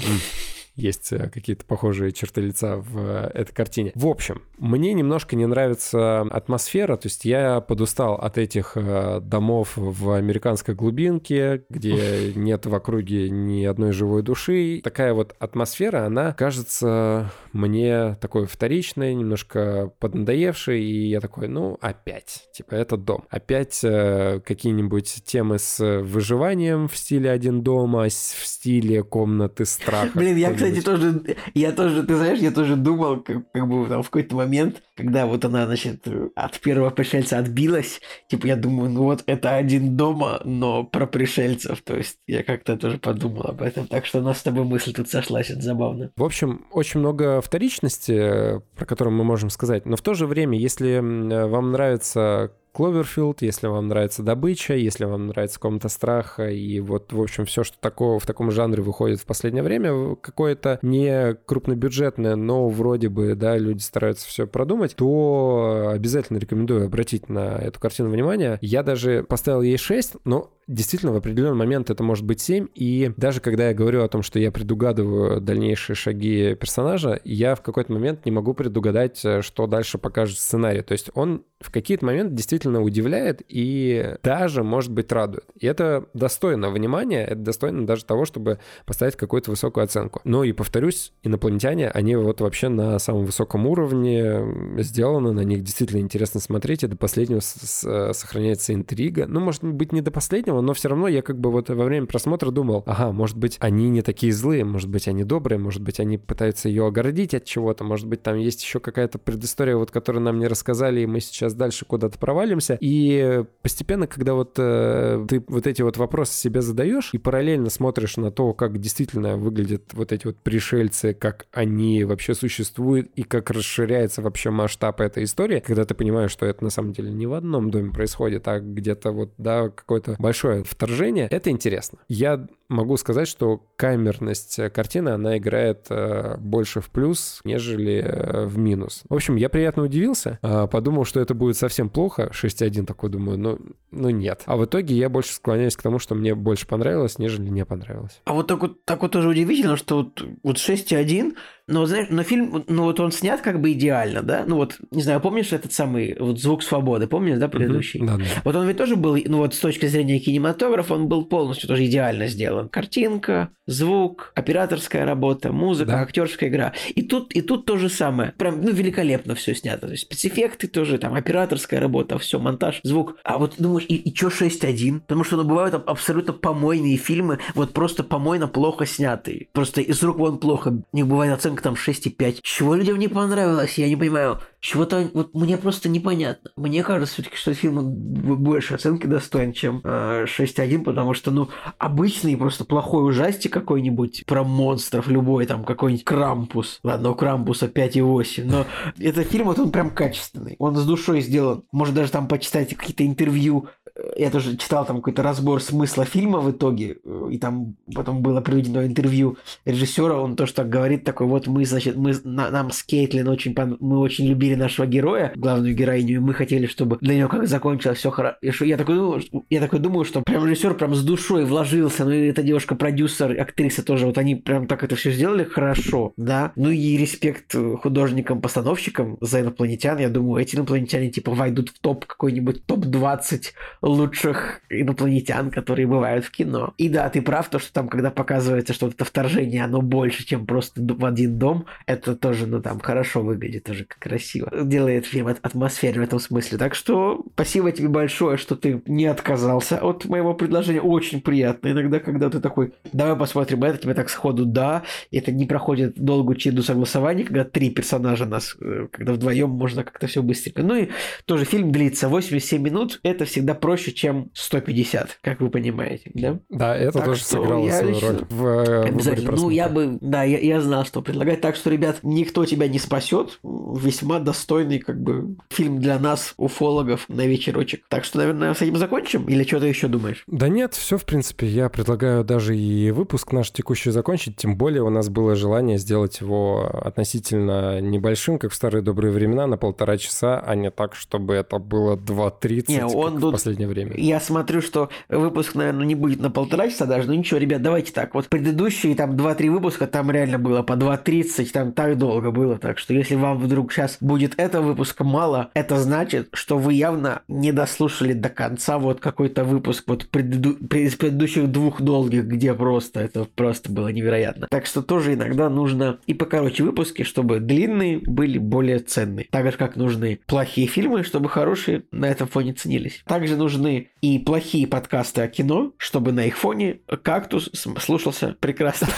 [0.76, 3.92] есть э, какие-то похожие черты лица в э, этой картине.
[3.96, 9.74] В общем, мне немножко не нравится атмосфера, то есть я подустал от этих э, домов
[9.76, 14.82] в американской глубинке, где нет в округе ни одной живой души.
[14.84, 22.50] Такая вот атмосфера, она кажется мне такой вторичной, немножко поднадоевшей, и я такой, ну, опять,
[22.54, 23.26] типа, это дом.
[23.30, 30.12] Опять какие-нибудь темы с выживанием в стиле «Один дома», в стиле комнаты страха.
[30.16, 34.04] Блин, я, кстати, тоже, я тоже, ты знаешь, я тоже думал, как, как бы там
[34.04, 36.06] в какой-то момент, когда вот она, значит,
[36.36, 41.82] от первого пришельца отбилась, типа я думаю, ну вот это один дома, но про пришельцев,
[41.82, 44.94] то есть я как-то тоже подумал об этом, так что у нас с тобой мысль
[44.94, 46.12] тут сошлась, это забавно.
[46.16, 50.58] В общем, очень много вторичности, про которую мы можем сказать, но в то же время,
[50.58, 57.14] если вам нравится Кловерфилд, если вам нравится добыча, если вам нравится комната страха, и вот,
[57.14, 62.36] в общем, все, что такого в таком жанре выходит в последнее время, какое-то не крупнобюджетное,
[62.36, 68.10] но вроде бы, да, люди стараются все продумать, то обязательно рекомендую обратить на эту картину
[68.10, 68.58] внимание.
[68.62, 73.12] Я даже поставил ей 6, но действительно в определенный момент это может быть 7, и
[73.18, 77.92] даже когда я говорю о том, что я предугадываю дальнейшие шаги персонажа, я в какой-то
[77.94, 80.82] момент не могу предугадать, э, что дальше покажет сценарий.
[80.82, 85.46] То есть он в какие-то моменты действительно удивляет и даже, может быть, радует.
[85.58, 90.22] И это достойно внимания, это достойно даже того, чтобы поставить какую-то высокую оценку.
[90.26, 94.42] Но и повторюсь, инопланетяне, они вот вообще на самом высоком уровне
[94.80, 99.26] сделаны, на них действительно интересно смотреть, и до последнего э, сохраняется интрига.
[99.26, 102.06] Ну, может быть, не до последнего, но все равно я как бы вот во время
[102.06, 106.00] просмотра думал, ага, может быть, они не такие злые, может быть, они добрые, может быть,
[106.00, 110.24] они пытаются ее огородить от чего-то, может быть, там есть еще какая-то предыстория, вот, которую
[110.24, 112.78] нам не рассказали, и мы сейчас дальше куда-то провалимся.
[112.80, 118.18] И постепенно, когда вот э, ты вот эти вот вопросы себе задаешь и параллельно смотришь
[118.18, 123.50] на то, как действительно выглядят вот эти вот пришельцы, как они вообще существуют и как
[123.50, 127.34] расширяется вообще масштаб этой истории, когда ты понимаешь, что это на самом деле не в
[127.34, 132.00] одном доме происходит, а где-то вот, да, какое-то большое вторжение, это интересно.
[132.08, 138.58] Я могу сказать, что камерность картины, она играет э, больше в плюс, нежели э, в
[138.58, 139.04] минус.
[139.10, 143.38] В общем, я приятно удивился, э, подумал, что это будет совсем плохо, 6.1 такой думаю,
[143.38, 143.58] но,
[143.92, 144.44] ну нет.
[144.46, 148.22] А в итоге я больше склоняюсь к тому, что мне больше понравилось, нежели не понравилось.
[148.26, 152.24] А вот так вот, так вот тоже удивительно, что вот, вот 6.1 но, знаешь, но
[152.24, 154.44] фильм, ну вот он снят как бы идеально, да?
[154.46, 158.02] Ну вот, не знаю, помнишь этот самый вот «Звук свободы», помнишь, да, предыдущий?
[158.02, 158.06] Mm-hmm.
[158.06, 158.26] Да, да.
[158.44, 161.86] Вот он ведь тоже был, ну вот с точки зрения кинематографа, он был полностью тоже
[161.86, 162.63] идеально сделан.
[162.70, 166.02] Картинка, звук, операторская работа, музыка, да.
[166.02, 166.74] актерская игра.
[166.94, 168.34] И тут, и тут то же самое.
[168.38, 169.88] Прям, ну, великолепно все снято.
[169.88, 173.16] То есть спецэффекты тоже, там, операторская работа, все, монтаж, звук.
[173.24, 175.02] А вот думаешь, и, и чё 6.1?
[175.02, 179.48] Потому что, ну, бывают абсолютно помойные фильмы, вот просто помойно плохо снятые.
[179.54, 180.84] Просто из рук вон плохо.
[180.92, 182.40] Не бывает оценка оценка там 6,5.
[182.42, 184.40] Чего людям не понравилось, я не понимаю.
[184.64, 186.52] Чего-то вот мне просто непонятно.
[186.56, 192.38] Мне кажется все-таки, что фильм больше оценки достоин, чем э, 6.1, потому что, ну, обычный
[192.38, 196.80] просто плохой ужастик какой-нибудь про монстров, любой там какой-нибудь Крампус.
[196.82, 198.66] Ладно, у Крампуса 5.8, но
[199.06, 200.56] этот фильм, вот он прям качественный.
[200.60, 201.64] Он с душой сделан.
[201.74, 203.68] Может даже там почитать какие-то интервью
[204.16, 206.98] я тоже читал там какой-то разбор смысла фильма в итоге,
[207.30, 211.96] и там потом было приведено интервью режиссера, он тоже так говорит, такой, вот мы, значит,
[211.96, 216.34] мы, на, нам с Кейтлин очень, мы очень любили нашего героя, главную героиню, и мы
[216.34, 218.38] хотели, чтобы для нее как закончилось все хорошо.
[218.62, 222.28] Я такой, думаю, я такой думаю, что прям режиссер прям с душой вложился, ну и
[222.28, 226.52] эта девушка продюсер, актриса тоже, вот они прям так это все сделали хорошо, да.
[226.56, 232.66] Ну и респект художникам-постановщикам за инопланетян, я думаю, эти инопланетяне типа войдут в топ какой-нибудь
[232.66, 236.74] топ-20 лучших инопланетян, которые бывают в кино.
[236.78, 240.46] И да, ты прав, то, что там, когда показывается, что это вторжение, оно больше, чем
[240.46, 244.50] просто в один дом, это тоже, ну, там, хорошо выглядит, тоже красиво.
[244.64, 246.58] Делает фильм атмосферы в этом смысле.
[246.58, 250.82] Так что спасибо тебе большое, что ты не отказался от моего предложения.
[250.82, 255.46] Очень приятно иногда, когда ты такой, давай посмотрим это, тебе так сходу да, это не
[255.46, 260.64] проходит долгую череду согласований, когда три персонажа нас, э, когда вдвоем можно как-то все быстренько.
[260.64, 260.90] Ну и
[261.26, 266.40] тоже фильм длится 87 минут, это всегда проще проще, чем 150, как вы понимаете, да?
[266.50, 268.08] Да, это так тоже сыграло свою лично...
[268.08, 269.32] роль в э, Обязательно.
[269.32, 271.42] Ну, я бы, да, я, я знал, что предлагать.
[271.42, 273.40] Так что, ребят, никто тебя не спасет.
[273.42, 277.84] Весьма достойный, как бы, фильм для нас, уфологов, на вечерочек.
[277.90, 279.26] Так что, наверное, с этим закончим?
[279.26, 280.24] Или что-то еще думаешь?
[280.28, 281.48] Да нет, все, в принципе.
[281.48, 284.36] Я предлагаю даже и выпуск наш текущий закончить.
[284.36, 289.48] Тем более у нас было желание сделать его относительно небольшим, как в старые добрые времена,
[289.48, 293.30] на полтора часа, а не так, чтобы это было 2.30, не, он как тут...
[293.30, 293.94] в последнее последнее время.
[293.98, 297.92] Я смотрю, что выпуск, наверное, не будет на полтора часа даже, но ничего, ребят, давайте
[297.92, 298.14] так.
[298.14, 302.58] Вот предыдущие там 2-3 выпуска, там реально было по 2.30, там так долго было.
[302.58, 307.22] Так что если вам вдруг сейчас будет этого выпуска мало, это значит, что вы явно
[307.28, 310.52] не дослушали до конца вот какой-то выпуск вот предыду...
[310.76, 314.48] из предыдущих двух долгих, где просто это просто было невероятно.
[314.50, 319.28] Так что тоже иногда нужно и покороче выпуски, чтобы длинные были более ценные.
[319.32, 323.04] Так же, как нужны плохие фильмы, чтобы хорошие на этом фоне ценились.
[323.06, 328.88] Также нужно нужны и плохие подкасты о кино, чтобы на их фоне кактус слушался прекрасно.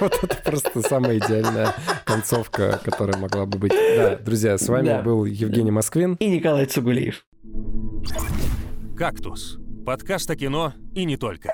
[0.00, 1.74] Вот это просто самая идеальная
[2.06, 3.72] концовка, которая могла бы быть.
[3.72, 7.26] Да, друзья, с вами был Евгений Москвин и Николай Цугулиев.
[8.96, 11.52] «Кактус»— подкаст о кино и не только.